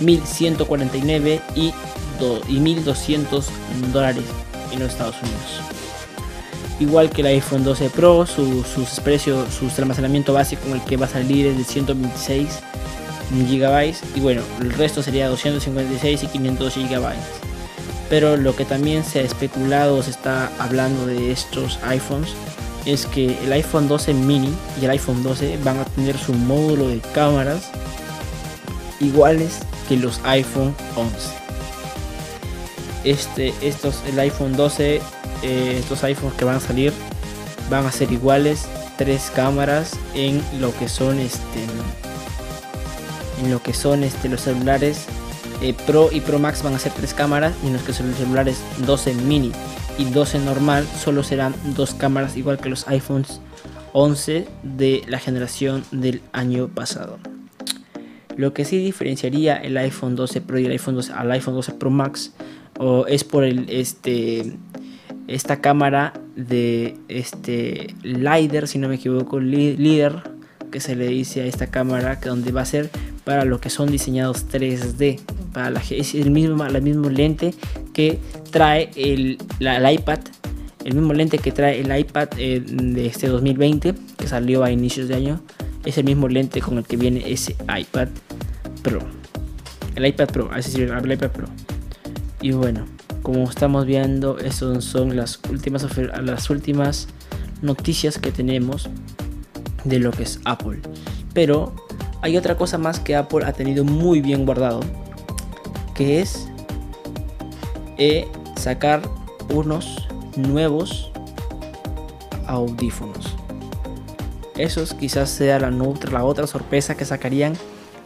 1149 0.00 1.40
y, 1.54 1.72
y 2.48 2.60
1200 2.60 3.46
dólares 3.92 4.24
en 4.72 4.80
los 4.80 4.92
Estados 4.92 5.16
Unidos 5.22 5.78
igual 6.80 7.10
que 7.10 7.22
el 7.22 7.28
iPhone 7.28 7.64
12 7.64 7.90
Pro, 7.90 8.26
su, 8.26 8.62
sus 8.62 9.00
precios, 9.00 9.48
su 9.52 9.68
almacenamiento 9.80 10.32
básico 10.32 10.62
con 10.62 10.74
el 10.74 10.84
que 10.84 10.96
va 10.96 11.06
a 11.06 11.08
salir 11.08 11.46
es 11.46 11.58
de 11.58 11.64
126 11.64 12.60
GB 13.30 13.94
y 14.14 14.20
bueno, 14.20 14.42
el 14.60 14.72
resto 14.72 15.02
sería 15.02 15.28
256 15.28 16.22
y 16.22 16.26
512 16.28 16.80
GB. 16.82 17.12
Pero 18.08 18.36
lo 18.36 18.56
que 18.56 18.64
también 18.64 19.04
se 19.04 19.20
ha 19.20 19.22
especulado, 19.22 20.02
se 20.02 20.10
está 20.10 20.50
hablando 20.58 21.06
de 21.06 21.30
estos 21.30 21.78
iPhones, 21.84 22.30
es 22.86 23.06
que 23.06 23.36
el 23.44 23.52
iPhone 23.52 23.86
12 23.86 24.14
mini 24.14 24.52
y 24.80 24.84
el 24.84 24.90
iPhone 24.92 25.22
12 25.22 25.58
van 25.62 25.78
a 25.78 25.84
tener 25.84 26.16
su 26.16 26.32
módulo 26.32 26.88
de 26.88 27.00
cámaras 27.12 27.70
iguales 29.00 29.58
que 29.88 29.96
los 29.96 30.20
iPhone 30.24 30.74
11. 30.96 31.12
Este, 33.04 33.54
estos, 33.62 34.02
el 34.06 34.18
iPhone 34.18 34.56
12 34.56 35.00
eh, 35.42 35.76
estos 35.78 36.02
iPhones 36.02 36.36
que 36.36 36.44
van 36.44 36.56
a 36.56 36.60
salir 36.60 36.92
van 37.70 37.86
a 37.86 37.92
ser 37.92 38.10
iguales 38.10 38.66
tres 38.96 39.30
cámaras 39.32 39.92
en 40.14 40.42
lo 40.60 40.76
que 40.76 40.88
son 40.88 41.20
este 41.20 41.64
en 43.40 43.52
lo 43.52 43.62
que 43.62 43.72
son 43.72 44.02
este 44.02 44.28
los 44.28 44.40
celulares 44.40 45.06
eh, 45.62 45.74
Pro 45.86 46.10
y 46.12 46.20
Pro 46.20 46.38
Max 46.38 46.62
van 46.62 46.74
a 46.74 46.78
ser 46.78 46.92
tres 46.92 47.14
cámaras 47.14 47.54
y 47.64 47.70
los 47.70 47.82
que 47.82 47.92
son 47.92 48.08
los 48.08 48.18
celulares 48.18 48.62
12 48.86 49.14
mini 49.14 49.52
y 49.98 50.04
12 50.04 50.38
normal 50.40 50.86
solo 50.86 51.22
serán 51.22 51.54
dos 51.76 51.94
cámaras 51.94 52.36
igual 52.36 52.58
que 52.58 52.68
los 52.68 52.86
iPhones 52.88 53.40
11 53.92 54.46
de 54.62 55.02
la 55.08 55.18
generación 55.18 55.84
del 55.90 56.22
año 56.32 56.68
pasado. 56.68 57.18
Lo 58.36 58.54
que 58.54 58.64
sí 58.64 58.78
diferenciaría 58.78 59.56
el 59.56 59.76
iPhone 59.76 60.14
12 60.14 60.40
Pro 60.42 60.58
y 60.60 60.66
el 60.66 60.70
iPhone 60.72 60.94
12 60.94 61.12
al 61.12 61.30
iPhone 61.32 61.54
12 61.54 61.72
Pro 61.72 61.90
Max 61.90 62.32
o 62.78 63.06
es 63.06 63.24
por 63.24 63.42
el 63.42 63.68
este 63.68 64.56
esta 65.26 65.60
cámara 65.60 66.14
de 66.36 66.96
este 67.08 67.94
LiDAR, 68.02 68.66
si 68.66 68.78
no 68.78 68.88
me 68.88 68.94
equivoco, 68.94 69.40
LiDAR, 69.40 70.30
que 70.70 70.80
se 70.80 70.96
le 70.96 71.08
dice 71.08 71.42
a 71.42 71.46
esta 71.46 71.66
cámara, 71.66 72.18
que 72.20 72.28
donde 72.28 72.50
va 72.50 72.62
a 72.62 72.64
ser 72.64 72.90
para 73.28 73.44
lo 73.44 73.60
que 73.60 73.68
son 73.68 73.90
diseñados 73.90 74.46
3D. 74.48 75.20
Para 75.52 75.68
la, 75.68 75.82
es 75.90 76.14
el 76.14 76.30
mismo, 76.30 76.64
la 76.64 76.80
mismo 76.80 77.10
lente 77.10 77.54
que 77.92 78.18
trae 78.50 78.88
el, 78.96 79.36
iPad, 79.60 80.20
el 80.86 80.94
mismo 80.94 81.12
lente 81.12 81.36
que 81.36 81.52
trae 81.52 81.78
el 81.78 81.94
iPad 81.94 82.28
eh, 82.38 82.62
de 82.64 83.04
este 83.04 83.26
2020, 83.26 83.92
que 84.16 84.26
salió 84.26 84.64
a 84.64 84.70
inicios 84.70 85.08
de 85.08 85.16
año, 85.16 85.42
es 85.84 85.98
el 85.98 86.04
mismo 86.04 86.26
lente 86.26 86.62
con 86.62 86.78
el 86.78 86.84
que 86.84 86.96
viene 86.96 87.22
ese 87.30 87.54
iPad 87.78 88.08
Pro. 88.82 89.00
El 89.94 90.06
iPad 90.06 90.28
Pro, 90.28 90.48
así 90.50 90.70
se 90.70 90.84
el 90.84 91.12
iPad 91.12 91.30
Pro. 91.30 91.48
Y 92.40 92.52
bueno, 92.52 92.86
como 93.20 93.44
estamos 93.44 93.84
viendo, 93.84 94.38
estas 94.38 94.82
son 94.82 95.16
las 95.16 95.38
últimas, 95.50 95.86
las 96.22 96.48
últimas 96.48 97.08
noticias 97.60 98.18
que 98.18 98.32
tenemos 98.32 98.88
de 99.84 99.98
lo 99.98 100.12
que 100.12 100.22
es 100.22 100.40
Apple. 100.46 100.78
Pero 101.34 101.74
hay 102.20 102.36
otra 102.36 102.56
cosa 102.56 102.78
más 102.78 103.00
que 103.00 103.16
Apple 103.16 103.44
ha 103.44 103.52
tenido 103.52 103.84
muy 103.84 104.20
bien 104.20 104.44
guardado, 104.44 104.80
que 105.94 106.20
es 106.20 106.48
eh, 107.96 108.26
sacar 108.56 109.02
unos 109.52 110.08
nuevos 110.36 111.10
audífonos. 112.46 113.34
Esos 114.56 114.94
quizás 114.94 115.30
sea 115.30 115.58
la, 115.60 115.70
la 115.70 116.24
otra 116.24 116.46
sorpresa 116.46 116.96
que 116.96 117.04
sacarían 117.04 117.54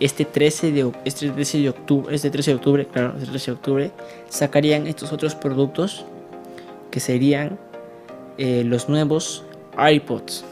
este 0.01 0.25
13 0.25 0.73
de, 0.73 0.93
este 1.05 1.31
13 1.31 1.59
de 1.59 1.69
octubre, 1.71 2.15
este 2.15 2.31
13 2.31 2.51
de 2.51 2.55
octubre, 2.57 2.87
claro, 2.87 3.15
este 3.17 3.31
13 3.31 3.51
de 3.51 3.57
octubre, 3.57 3.91
sacarían 4.29 4.87
estos 4.87 5.13
otros 5.13 5.35
productos 5.35 6.05
que 6.91 7.01
serían 7.01 7.59
eh, 8.37 8.65
los 8.65 8.89
nuevos 8.89 9.45
iPods. 9.79 10.45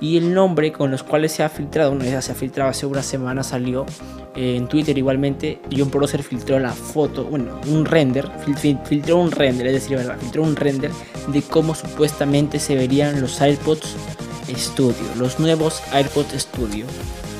Y 0.00 0.16
el 0.16 0.32
nombre 0.32 0.72
con 0.72 0.90
los 0.90 1.02
cuales 1.02 1.32
se 1.32 1.42
ha 1.42 1.48
filtrado, 1.48 1.90
una 1.90 2.04
vez 2.04 2.24
se 2.24 2.32
ha 2.32 2.34
filtrado 2.34 2.70
hace 2.70 2.86
una 2.86 3.02
semana, 3.02 3.42
salió 3.42 3.84
en 4.36 4.68
Twitter 4.68 4.96
igualmente, 4.96 5.60
John 5.76 5.90
Prosser 5.90 6.22
filtró 6.22 6.60
la 6.60 6.72
foto, 6.72 7.24
bueno, 7.24 7.60
un 7.66 7.84
render, 7.84 8.30
filtró 8.84 9.16
un 9.16 9.32
render, 9.32 9.66
es 9.66 9.72
decir, 9.72 9.98
filtró 10.20 10.44
un 10.44 10.54
render 10.54 10.92
de 11.26 11.42
cómo 11.42 11.74
supuestamente 11.74 12.60
se 12.60 12.76
verían 12.76 13.20
los 13.20 13.40
AirPods 13.40 13.96
Studio, 14.56 14.94
los 15.16 15.40
nuevos 15.40 15.82
AirPods 15.92 16.40
Studio. 16.40 16.86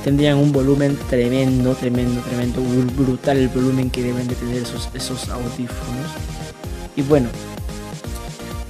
Tendrían 0.05 0.39
un 0.39 0.53
volumen 0.53 0.99
tremendo, 1.09 1.75
tremendo, 1.75 2.21
tremendo, 2.23 2.61
brutal 2.97 3.37
el 3.37 3.49
volumen 3.49 3.91
que 3.91 4.03
deben 4.03 4.27
de 4.27 4.35
tener 4.35 4.63
esos, 4.63 4.89
esos 4.95 5.29
audífonos. 5.29 6.11
Y 6.97 7.03
bueno, 7.03 7.29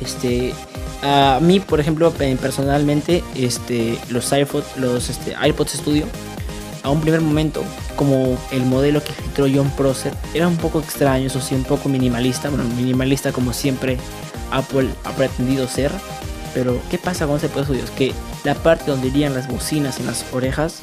este, 0.00 0.52
a 1.02 1.38
mí, 1.40 1.60
por 1.60 1.80
ejemplo, 1.80 2.12
personalmente, 2.12 3.22
este, 3.34 3.98
los 4.10 4.32
AirPods, 4.32 4.76
los 4.76 5.08
este, 5.08 5.34
AirPods 5.34 5.72
Studio, 5.72 6.06
a 6.82 6.90
un 6.90 7.00
primer 7.00 7.20
momento 7.20 7.64
como 7.96 8.38
el 8.52 8.64
modelo 8.64 9.02
que 9.02 9.12
filtró 9.12 9.46
John 9.52 9.70
Prosser 9.76 10.14
era 10.32 10.46
un 10.46 10.56
poco 10.56 10.80
extraño, 10.80 11.26
eso 11.26 11.40
sí, 11.40 11.54
un 11.54 11.64
poco 11.64 11.88
minimalista, 11.88 12.48
bueno, 12.48 12.64
minimalista 12.76 13.32
como 13.32 13.52
siempre 13.52 13.98
Apple 14.50 14.88
ha 15.04 15.10
pretendido 15.12 15.68
ser. 15.68 15.90
Pero, 16.54 16.80
¿qué 16.90 16.98
pasa 16.98 17.26
con 17.26 17.36
ese 17.36 17.48
de 17.48 17.80
Es 17.80 17.90
Que 17.90 18.12
la 18.44 18.54
parte 18.54 18.90
donde 18.90 19.08
irían 19.08 19.34
las 19.34 19.48
bocinas 19.48 20.00
en 20.00 20.06
las 20.06 20.24
orejas 20.32 20.80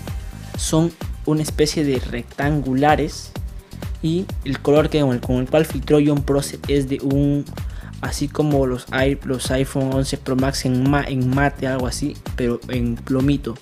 son 0.57 0.91
una 1.25 1.41
especie 1.41 1.83
de 1.83 1.99
rectangulares 1.99 3.31
y 4.01 4.25
el 4.43 4.59
color 4.59 4.89
que, 4.89 4.99
con 4.99 5.37
el 5.37 5.49
cual 5.49 5.65
filtró 5.65 5.97
John 6.05 6.21
Prosser 6.21 6.59
es 6.67 6.87
de 6.87 6.99
un 7.01 7.45
así 8.05 8.27
como 8.27 8.67
los, 8.67 8.85
iPhone 8.91 9.93
11 9.93 10.17
Pro 10.17 10.35
Max 10.35 10.65
en, 10.65 10.89
mate, 10.89 11.67
algo 11.67 11.87
así, 11.87 12.15
pero 12.35 12.59
en 12.69 12.95
plomito. 12.95 13.55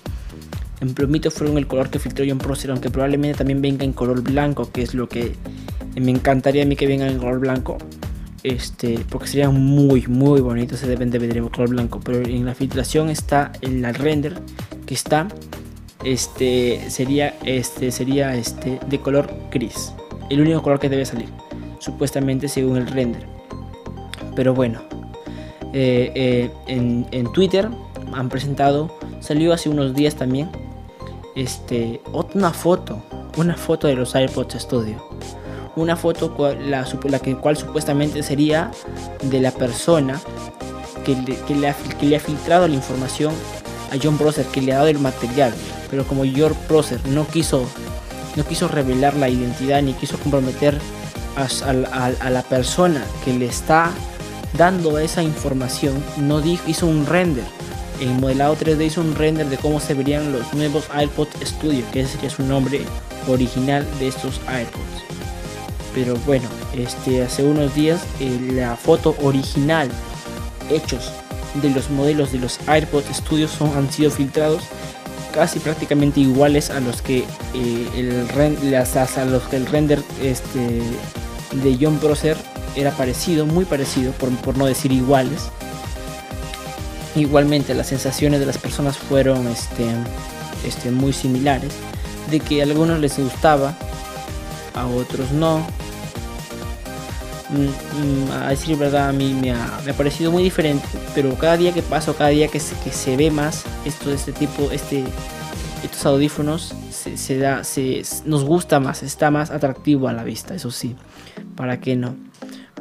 En 0.80 0.92
plomito 0.92 1.30
fueron 1.30 1.56
el 1.56 1.66
color 1.66 1.88
que 1.88 1.98
filtró 1.98 2.24
John 2.28 2.38
Prosser, 2.38 2.70
aunque 2.70 2.90
probablemente 2.90 3.38
también 3.38 3.62
venga 3.62 3.84
en 3.84 3.92
color 3.92 4.20
blanco, 4.20 4.70
que 4.70 4.82
es 4.82 4.92
lo 4.92 5.08
que 5.08 5.34
me 5.96 6.10
encantaría 6.10 6.62
a 6.62 6.66
mí 6.66 6.76
que 6.76 6.86
venga 6.86 7.08
en 7.08 7.18
color 7.18 7.40
blanco. 7.40 7.78
Este, 8.42 9.00
porque 9.08 9.28
sería 9.28 9.48
muy, 9.48 10.06
muy 10.06 10.42
bonito 10.42 10.76
se 10.76 10.86
deben 10.86 11.10
de 11.10 11.18
ver 11.18 11.34
en 11.34 11.48
color 11.48 11.70
blanco. 11.70 12.00
Pero 12.04 12.18
en 12.18 12.44
la 12.44 12.54
filtración 12.54 13.08
está 13.08 13.50
en 13.62 13.80
la 13.80 13.92
render 13.92 14.38
que 14.84 14.92
está, 14.92 15.28
este, 16.04 16.90
sería, 16.90 17.34
este, 17.46 17.90
sería 17.90 18.36
este, 18.36 18.78
de 18.86 19.00
color 19.00 19.32
gris. 19.50 19.94
El 20.28 20.42
único 20.42 20.60
color 20.62 20.78
que 20.78 20.90
debe 20.90 21.06
salir, 21.06 21.28
supuestamente 21.78 22.48
según 22.48 22.76
el 22.76 22.86
render. 22.86 23.33
Pero 24.34 24.54
bueno, 24.54 24.82
eh, 25.72 26.12
eh, 26.14 26.50
en, 26.66 27.06
en 27.10 27.32
Twitter 27.32 27.68
han 28.12 28.28
presentado, 28.28 28.96
salió 29.20 29.52
hace 29.52 29.68
unos 29.68 29.94
días 29.94 30.14
también 30.14 30.50
este, 31.34 32.00
una 32.12 32.52
foto, 32.52 33.02
una 33.36 33.56
foto 33.56 33.86
de 33.86 33.94
los 33.94 34.14
AirPods 34.14 34.54
Studio. 34.60 34.96
Una 35.76 35.96
foto 35.96 36.34
la, 36.60 36.84
que, 37.20 37.36
cual 37.36 37.56
supuestamente 37.56 38.22
sería 38.22 38.70
de 39.22 39.40
la 39.40 39.50
persona 39.50 40.20
que 41.04 41.16
le, 41.16 41.68
ha, 41.68 41.74
que 41.98 42.06
le, 42.06 42.16
ha, 42.16 42.20
filtrado 42.20 42.68
la 42.68 42.74
información 42.74 43.34
a 43.92 43.96
John 44.00 44.16
Prosser, 44.16 44.46
que 44.46 44.60
le 44.60 44.72
ha 44.72 44.76
dado 44.76 44.88
el 44.88 45.00
material. 45.00 45.52
Pero 45.90 46.04
como 46.04 46.22
John 46.24 46.54
Prosser 46.68 47.04
no 47.08 47.26
quiso, 47.26 47.66
no 48.36 48.44
quiso 48.44 48.68
revelar 48.68 49.16
la 49.16 49.28
identidad 49.28 49.82
ni 49.82 49.94
quiso 49.94 50.16
comprometer 50.18 50.78
a 51.36 52.30
la 52.30 52.42
persona 52.42 53.04
que 53.24 53.32
le 53.32 53.46
está 53.46 53.90
dando 54.56 54.98
esa 54.98 55.22
información, 55.22 56.02
no 56.16 56.40
dijo, 56.40 56.62
hizo 56.68 56.86
un 56.86 57.06
render 57.06 57.44
en 58.00 58.20
modelado 58.20 58.56
3D 58.56 58.86
hizo 58.86 59.00
un 59.00 59.14
render 59.14 59.48
de 59.48 59.56
cómo 59.56 59.80
se 59.80 59.94
verían 59.94 60.32
los 60.32 60.52
nuevos 60.52 60.88
AirPods 60.92 61.36
Studio, 61.44 61.84
que 61.92 62.06
sería 62.06 62.30
su 62.30 62.42
nombre 62.42 62.82
original 63.28 63.86
de 63.98 64.08
estos 64.08 64.40
AirPods. 64.48 65.04
Pero 65.94 66.16
bueno, 66.26 66.48
este, 66.74 67.22
hace 67.22 67.44
unos 67.44 67.74
días 67.74 68.02
eh, 68.20 68.50
la 68.52 68.76
foto 68.76 69.14
original 69.22 69.88
hechos 70.70 71.12
de 71.62 71.70
los 71.70 71.88
modelos 71.90 72.32
de 72.32 72.38
los 72.38 72.58
AirPods 72.66 73.16
Studio 73.16 73.46
son, 73.46 73.76
han 73.76 73.90
sido 73.92 74.10
filtrados 74.10 74.64
casi 75.32 75.60
prácticamente 75.60 76.20
iguales 76.20 76.70
a 76.70 76.80
los 76.80 77.00
que 77.00 77.18
eh, 77.54 77.88
el 77.94 78.26
el 79.52 79.66
render 79.66 80.02
este, 80.20 80.82
de 81.52 81.78
John 81.80 81.98
Prosser 81.98 82.36
era 82.76 82.90
parecido, 82.90 83.46
muy 83.46 83.64
parecido, 83.64 84.12
por, 84.12 84.30
por 84.38 84.56
no 84.56 84.66
decir 84.66 84.92
iguales. 84.92 85.48
Igualmente 87.16 87.74
las 87.74 87.86
sensaciones 87.86 88.40
de 88.40 88.46
las 88.46 88.58
personas 88.58 88.98
fueron 88.98 89.46
este, 89.46 89.86
este, 90.66 90.90
muy 90.90 91.12
similares, 91.12 91.72
de 92.30 92.40
que 92.40 92.60
a 92.60 92.64
algunos 92.64 92.98
les 92.98 93.18
gustaba, 93.18 93.76
a 94.74 94.86
otros 94.86 95.30
no. 95.30 95.58
Mm, 97.50 98.26
mm, 98.26 98.32
a 98.32 98.48
decir 98.48 98.76
verdad, 98.76 99.10
a 99.10 99.12
mí 99.12 99.32
me 99.32 99.52
ha, 99.52 99.80
parecido 99.96 100.32
muy 100.32 100.42
diferente, 100.42 100.86
pero 101.14 101.34
cada 101.36 101.56
día 101.56 101.72
que 101.72 101.82
paso, 101.82 102.16
cada 102.16 102.30
día 102.30 102.48
que 102.48 102.58
se, 102.58 102.74
que 102.80 102.90
se 102.90 103.16
ve 103.16 103.30
más 103.30 103.64
esto 103.84 104.10
este 104.10 104.32
tipo, 104.32 104.70
este, 104.72 105.04
estos 105.84 106.04
audífonos, 106.06 106.74
se, 106.90 107.38
da, 107.38 107.62
se, 107.62 108.02
nos 108.24 108.44
gusta 108.44 108.80
más, 108.80 109.02
está 109.02 109.30
más 109.30 109.50
atractivo 109.50 110.08
a 110.08 110.12
la 110.12 110.24
vista, 110.24 110.54
eso 110.54 110.70
sí, 110.70 110.96
¿para 111.54 111.80
qué 111.80 111.94
no? 111.94 112.16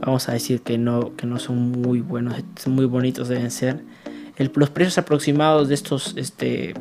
Vamos 0.05 0.27
a 0.29 0.33
decir 0.33 0.61
que 0.61 0.77
no, 0.77 1.15
que 1.15 1.25
no 1.25 1.39
son 1.39 1.71
muy 1.71 2.01
buenos, 2.01 2.35
son 2.61 2.73
muy 2.73 2.85
bonitos 2.85 3.27
deben 3.29 3.51
ser 3.51 3.83
los 4.37 4.69
precios 4.69 4.97
aproximados 4.97 5.67
de 5.67 5.75
estos 5.75 6.13
este, 6.17 6.73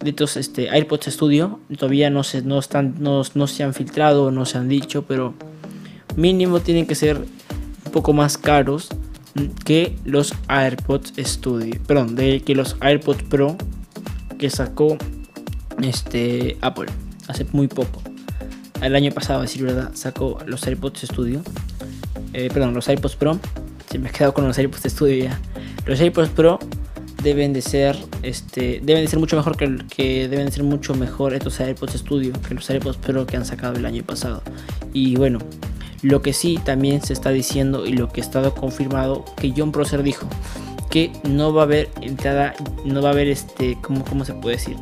de 0.00 0.10
estos 0.10 0.36
este, 0.36 0.70
AirPods 0.70 1.06
Studio 1.06 1.60
todavía 1.78 2.10
no 2.10 2.22
se, 2.22 2.42
no, 2.42 2.58
están, 2.58 2.96
no, 2.98 3.22
no 3.34 3.46
se 3.46 3.62
han 3.62 3.74
filtrado, 3.74 4.30
no 4.30 4.44
se 4.46 4.58
han 4.58 4.68
dicho, 4.68 5.04
pero 5.06 5.34
mínimo 6.16 6.60
tienen 6.60 6.86
que 6.86 6.94
ser 6.94 7.18
un 7.18 7.92
poco 7.92 8.12
más 8.12 8.38
caros 8.38 8.88
que 9.64 9.96
los 10.04 10.34
AirPods 10.48 11.12
Studio, 11.18 11.80
perdón, 11.86 12.16
de 12.16 12.40
que 12.40 12.54
los 12.54 12.76
AirPods 12.80 13.22
Pro 13.24 13.56
que 14.38 14.50
sacó 14.50 14.96
este 15.82 16.56
Apple 16.60 16.86
hace 17.26 17.44
muy 17.52 17.68
poco. 17.68 18.02
El 18.80 18.94
año 18.94 19.10
pasado, 19.10 19.40
a 19.40 19.42
decir 19.42 19.62
verdad, 19.64 19.90
sacó 19.94 20.38
los 20.46 20.64
AirPods 20.66 21.00
Studio. 21.00 21.42
Eh, 22.32 22.50
perdón, 22.52 22.74
los 22.74 22.88
AirPods 22.88 23.16
Pro. 23.16 23.38
Se 23.90 23.98
me 23.98 24.08
ha 24.08 24.12
quedado 24.12 24.34
con 24.34 24.46
los 24.46 24.58
AirPods 24.58 24.84
Studio 24.84 25.24
ya. 25.24 25.40
Los 25.86 26.00
AirPods 26.00 26.30
Pro 26.30 26.58
deben 27.22 27.52
de 27.52 27.62
ser 27.62 27.96
este 28.22 28.80
deben 28.82 29.02
de 29.02 29.08
ser 29.08 29.18
mucho 29.18 29.36
mejor 29.36 29.56
que, 29.56 29.78
que 29.94 30.28
deben 30.28 30.46
de 30.46 30.52
ser 30.52 30.62
mucho 30.62 30.94
mejor 30.94 31.34
estos 31.34 31.58
AirPods 31.60 31.94
Studio 31.94 32.32
que 32.46 32.54
los 32.54 32.68
AirPods 32.70 32.96
Pro 32.98 33.26
que 33.26 33.36
han 33.36 33.44
sacado 33.44 33.76
el 33.76 33.86
año 33.86 34.04
pasado 34.04 34.42
y 34.92 35.16
bueno 35.16 35.40
lo 36.02 36.22
que 36.22 36.32
sí 36.32 36.60
también 36.64 37.02
se 37.02 37.12
está 37.12 37.30
diciendo 37.30 37.86
y 37.86 37.92
lo 37.92 38.08
que 38.08 38.20
ha 38.20 38.24
estado 38.24 38.54
confirmado 38.54 39.24
que 39.36 39.52
John 39.56 39.72
Prosser 39.72 40.02
dijo 40.04 40.28
que 40.90 41.10
no 41.28 41.52
va 41.52 41.62
a 41.62 41.64
haber 41.64 41.90
entrada 42.00 42.54
no 42.84 43.02
va 43.02 43.08
a 43.08 43.12
haber 43.12 43.28
este 43.28 43.76
cómo, 43.82 44.04
cómo 44.04 44.24
se 44.24 44.34
puede 44.34 44.56
decir 44.56 44.76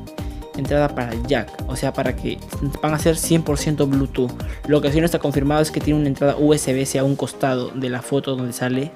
entrada 0.61 0.89
para 0.89 1.13
jack 1.27 1.51
o 1.67 1.77
sea 1.77 1.93
para 1.93 2.15
que 2.15 2.39
van 2.83 2.95
a 2.95 2.99
ser 2.99 3.17
100% 3.17 3.89
bluetooth 3.89 4.33
lo 4.67 4.81
que 4.81 4.93
sí 4.93 4.99
no 5.01 5.07
está 5.07 5.19
confirmado 5.19 5.63
es 5.63 5.71
que 5.71 5.81
tiene 5.81 6.01
una 6.01 6.09
entrada 6.09 6.37
USB-C 6.39 6.99
a 6.99 7.05
un 7.05 7.17
costado 7.17 7.71
de 7.71 7.91
la 7.91 8.03
foto 8.03 8.37
donde 8.37 8.53
sale 8.53 8.93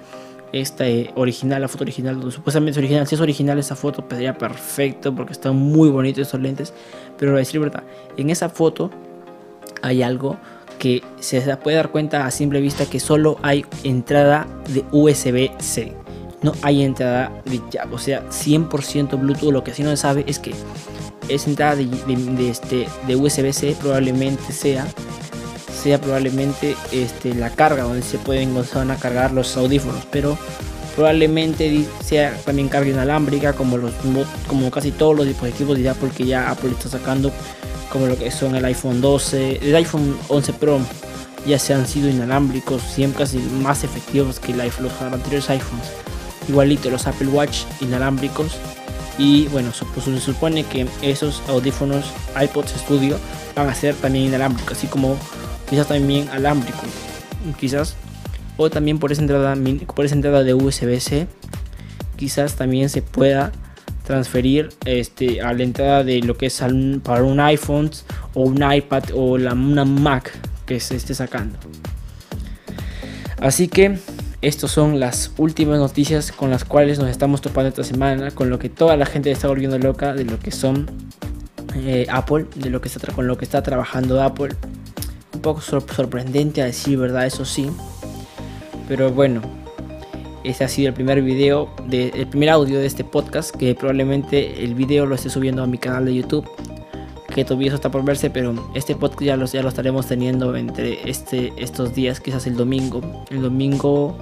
esta 0.53 0.89
eh, 0.89 1.11
original, 1.15 1.63
la 1.63 1.69
foto 1.69 1.85
original, 1.85 2.17
donde 2.17 2.33
supuestamente 2.33 2.73
es 2.73 2.79
original. 2.79 3.07
Si 3.07 3.15
es 3.15 3.21
original 3.21 3.59
esa 3.59 3.77
foto, 3.77 4.05
sería 4.11 4.37
perfecto 4.37 5.15
porque 5.15 5.33
están 5.33 5.57
muy 5.57 5.91
bonitos 5.91 6.23
estos 6.23 6.41
lentes. 6.41 6.75
Pero 7.19 7.35
a 7.35 7.39
decir 7.39 7.61
verdad, 7.61 7.85
en 8.17 8.31
esa 8.31 8.49
foto 8.49 8.91
hay 9.83 10.03
algo 10.03 10.37
que 10.79 11.03
se 11.21 11.41
puede 11.59 11.77
dar 11.77 11.91
cuenta 11.91 12.27
a 12.27 12.31
simple 12.31 12.61
vista 12.61 12.87
que 12.87 13.01
solo 13.01 13.39
hay 13.43 13.65
entrada 13.85 14.47
de 14.69 14.85
USB-C. 14.93 15.93
No 16.43 16.53
hay 16.63 16.83
entrada 16.83 17.31
de 17.45 17.61
jack, 17.71 17.93
o 17.93 17.99
sea, 17.99 18.27
100% 18.31 19.21
Bluetooth. 19.21 19.53
Lo 19.53 19.63
que 19.63 19.75
sí 19.75 19.83
no 19.83 19.91
se 19.91 19.99
sabe 19.99 20.25
es 20.27 20.39
que 20.39 20.53
esa 21.29 21.51
entrada 21.51 21.77
de, 21.77 22.51
este, 22.51 22.89
de 23.07 23.17
USB-C 23.17 23.77
probablemente 23.81 24.53
sea 24.53 24.87
sea 25.83 25.99
probablemente 25.99 26.77
este, 26.93 27.35
la 27.35 27.49
carga 27.51 27.85
donde 27.85 28.03
se 28.03 28.19
pueden 28.19 28.55
a 28.57 28.97
cargar 28.97 29.33
los 29.33 29.57
audífonos, 29.57 30.07
pero 30.11 30.37
probablemente 30.95 31.87
sea 32.05 32.37
también 32.45 32.69
carga 32.69 32.91
inalámbrica 32.91 33.55
como 33.55 33.79
los 33.79 33.93
como 34.47 34.71
casi 34.71 34.91
todos 34.91 35.17
los 35.17 35.27
dispositivos 35.27 35.79
de 35.79 35.89
Apple 35.89 36.11
que 36.15 36.27
ya 36.27 36.51
Apple 36.51 36.73
está 36.73 36.91
sacando 36.91 37.33
como 37.91 38.07
lo 38.07 38.19
que 38.19 38.31
son 38.31 38.55
el 38.55 38.65
iPhone 38.67 39.01
12, 39.01 39.61
el 39.63 39.75
iPhone 39.77 40.17
11 40.29 40.53
Pro 40.55 40.81
ya 41.47 41.59
se 41.59 41.75
han 41.75 41.87
sido 41.87 42.09
inalámbricos, 42.09 42.83
siempre 42.83 43.25
casi 43.25 43.39
más 43.39 43.83
efectivos 43.85 44.39
que 44.39 44.55
los 44.55 44.71
anteriores 45.01 45.49
iPhones. 45.51 45.87
Igualito 46.49 46.91
los 46.91 47.07
Apple 47.07 47.29
Watch 47.29 47.63
inalámbricos 47.81 48.57
y 49.21 49.49
bueno, 49.49 49.71
pues 49.93 50.07
se 50.07 50.19
supone 50.19 50.65
que 50.65 50.87
esos 51.03 51.43
audífonos 51.47 52.07
iPods 52.43 52.71
Studio 52.71 53.19
van 53.55 53.69
a 53.69 53.75
ser 53.75 53.95
también 53.95 54.25
inalámbricos, 54.25 54.79
así 54.79 54.87
como 54.87 55.15
quizás 55.69 55.89
también 55.89 56.27
alámbrico, 56.31 56.81
quizás, 57.59 57.97
o 58.57 58.71
también 58.71 58.99
por 58.99 59.13
esa 59.13 59.21
entrada, 59.21 59.55
por 59.95 60.07
esa 60.07 60.15
entrada 60.15 60.43
de 60.43 60.55
USB-C, 60.55 61.27
quizás 62.17 62.55
también 62.55 62.89
se 62.89 63.03
pueda 63.03 63.53
transferir 64.05 64.71
este, 64.87 65.43
a 65.43 65.53
la 65.53 65.65
entrada 65.65 66.03
de 66.03 66.21
lo 66.23 66.39
que 66.39 66.47
es 66.47 66.63
para 67.03 67.23
un 67.23 67.41
iPhone 67.41 67.91
o 68.33 68.45
un 68.45 68.73
iPad 68.73 69.05
o 69.15 69.37
la, 69.37 69.53
una 69.53 69.85
Mac 69.85 70.33
que 70.65 70.81
se 70.81 70.97
esté 70.97 71.15
sacando. 71.15 71.59
Así 73.39 73.69
que 73.69 73.99
estas 74.43 74.71
son 74.71 75.01
las 75.01 75.33
últimas 75.37 75.79
noticias 75.79 76.33
con 76.33 76.51
las 76.51 76.65
cuales 76.65 76.99
nos 76.99 77.09
estamos 77.09 77.43
topando 77.43 77.69
esta 77.69 77.85
semana, 77.85 78.31
con 78.31 78.49
lo 78.49 78.59
que 78.59 78.71
toda 78.71 78.97
la 78.97 79.05
gente 79.05 79.31
está 79.31 79.49
volviendo 79.49 79.79
loca 79.79 80.15
de 80.15 80.25
lo 80.25 80.39
que 80.39 80.51
son 80.51 80.87
eh, 81.75 82.07
Apple, 82.09 82.47
de 82.55 82.71
lo 82.71 82.81
que 82.81 82.89
está 82.89 83.13
con 83.13 83.27
lo 83.27 83.37
que 83.37 83.45
está 83.45 83.63
trabajando 83.63 84.23
Apple. 84.23 84.55
Un 85.35 85.41
poco 85.43 85.61
sorprendente 85.61 86.63
a 86.63 86.65
decir 86.65 86.99
verdad, 86.99 87.27
eso 87.27 87.45
sí. 87.45 87.71
Pero 88.89 89.11
bueno, 89.11 89.43
este 90.43 90.65
ha 90.65 90.69
sido 90.69 90.89
el 90.89 90.95
primer 90.95 91.21
video, 91.23 91.71
de, 91.87 92.09
el 92.09 92.27
primer 92.27 92.49
audio 92.49 92.79
de 92.79 92.87
este 92.87 93.05
podcast, 93.05 93.55
que 93.55 93.75
probablemente 93.75 94.65
el 94.65 94.75
video 94.75 95.05
lo 95.05 95.15
esté 95.15 95.29
subiendo 95.29 95.63
a 95.63 95.67
mi 95.67 95.77
canal 95.77 96.07
de 96.07 96.15
YouTube, 96.15 96.49
que 97.31 97.45
todavía 97.45 97.69
eso 97.69 97.77
está 97.77 97.91
por 97.91 98.05
verse, 98.05 98.31
pero 98.31 98.55
este 98.75 98.95
podcast 98.95 99.23
ya 99.23 99.37
lo, 99.37 99.47
ya 99.47 99.63
lo 99.63 99.69
estaremos 99.69 100.07
teniendo 100.07 100.55
entre 100.57 101.09
este, 101.09 101.53
estos 101.57 101.95
días, 101.95 102.21
quizás 102.21 102.47
el 102.47 102.57
domingo. 102.57 103.01
El 103.31 103.43
domingo 103.43 104.17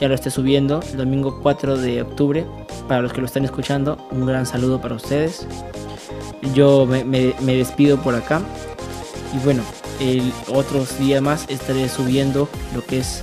ya 0.00 0.08
lo 0.08 0.14
esté 0.14 0.30
subiendo, 0.30 0.80
el 0.92 0.98
domingo 0.98 1.40
4 1.42 1.76
de 1.78 2.02
octubre, 2.02 2.46
para 2.88 3.02
los 3.02 3.12
que 3.12 3.20
lo 3.20 3.26
están 3.26 3.44
escuchando, 3.44 3.98
un 4.10 4.26
gran 4.26 4.46
saludo 4.46 4.80
para 4.80 4.94
ustedes. 4.94 5.46
Yo 6.54 6.86
me, 6.86 7.04
me 7.04 7.56
despido 7.56 8.00
por 8.02 8.14
acá 8.14 8.42
y 9.34 9.44
bueno, 9.44 9.62
el 10.00 10.32
otros 10.48 10.98
días 10.98 11.22
más 11.22 11.46
estaré 11.48 11.88
subiendo 11.88 12.48
lo 12.74 12.84
que 12.84 12.98
es 12.98 13.22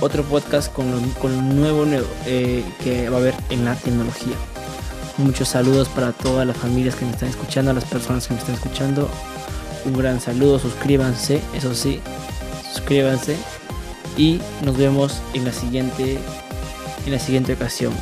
otro 0.00 0.22
podcast 0.24 0.72
con 0.72 0.90
lo, 0.90 1.00
con 1.20 1.56
nuevo, 1.56 1.84
nuevo 1.84 2.06
eh, 2.26 2.64
que 2.82 3.08
va 3.08 3.16
a 3.16 3.20
haber 3.20 3.34
en 3.50 3.64
la 3.64 3.74
tecnología. 3.74 4.34
Muchos 5.18 5.48
saludos 5.48 5.88
para 5.88 6.12
todas 6.12 6.46
las 6.46 6.56
familias 6.56 6.94
que 6.94 7.04
me 7.04 7.10
están 7.10 7.28
escuchando, 7.28 7.72
a 7.72 7.74
las 7.74 7.84
personas 7.84 8.28
que 8.28 8.34
me 8.34 8.40
están 8.40 8.54
escuchando. 8.54 9.10
Un 9.84 9.98
gran 9.98 10.20
saludo, 10.20 10.60
suscríbanse, 10.60 11.42
eso 11.54 11.74
sí, 11.74 12.00
suscríbanse 12.72 13.36
y 14.16 14.40
nos 14.64 14.76
vemos 14.76 15.20
en 15.34 15.44
la 15.44 15.52
siguiente 15.52 16.18
en 17.04 17.12
la 17.12 17.18
siguiente 17.18 17.54
ocasión. 17.54 17.92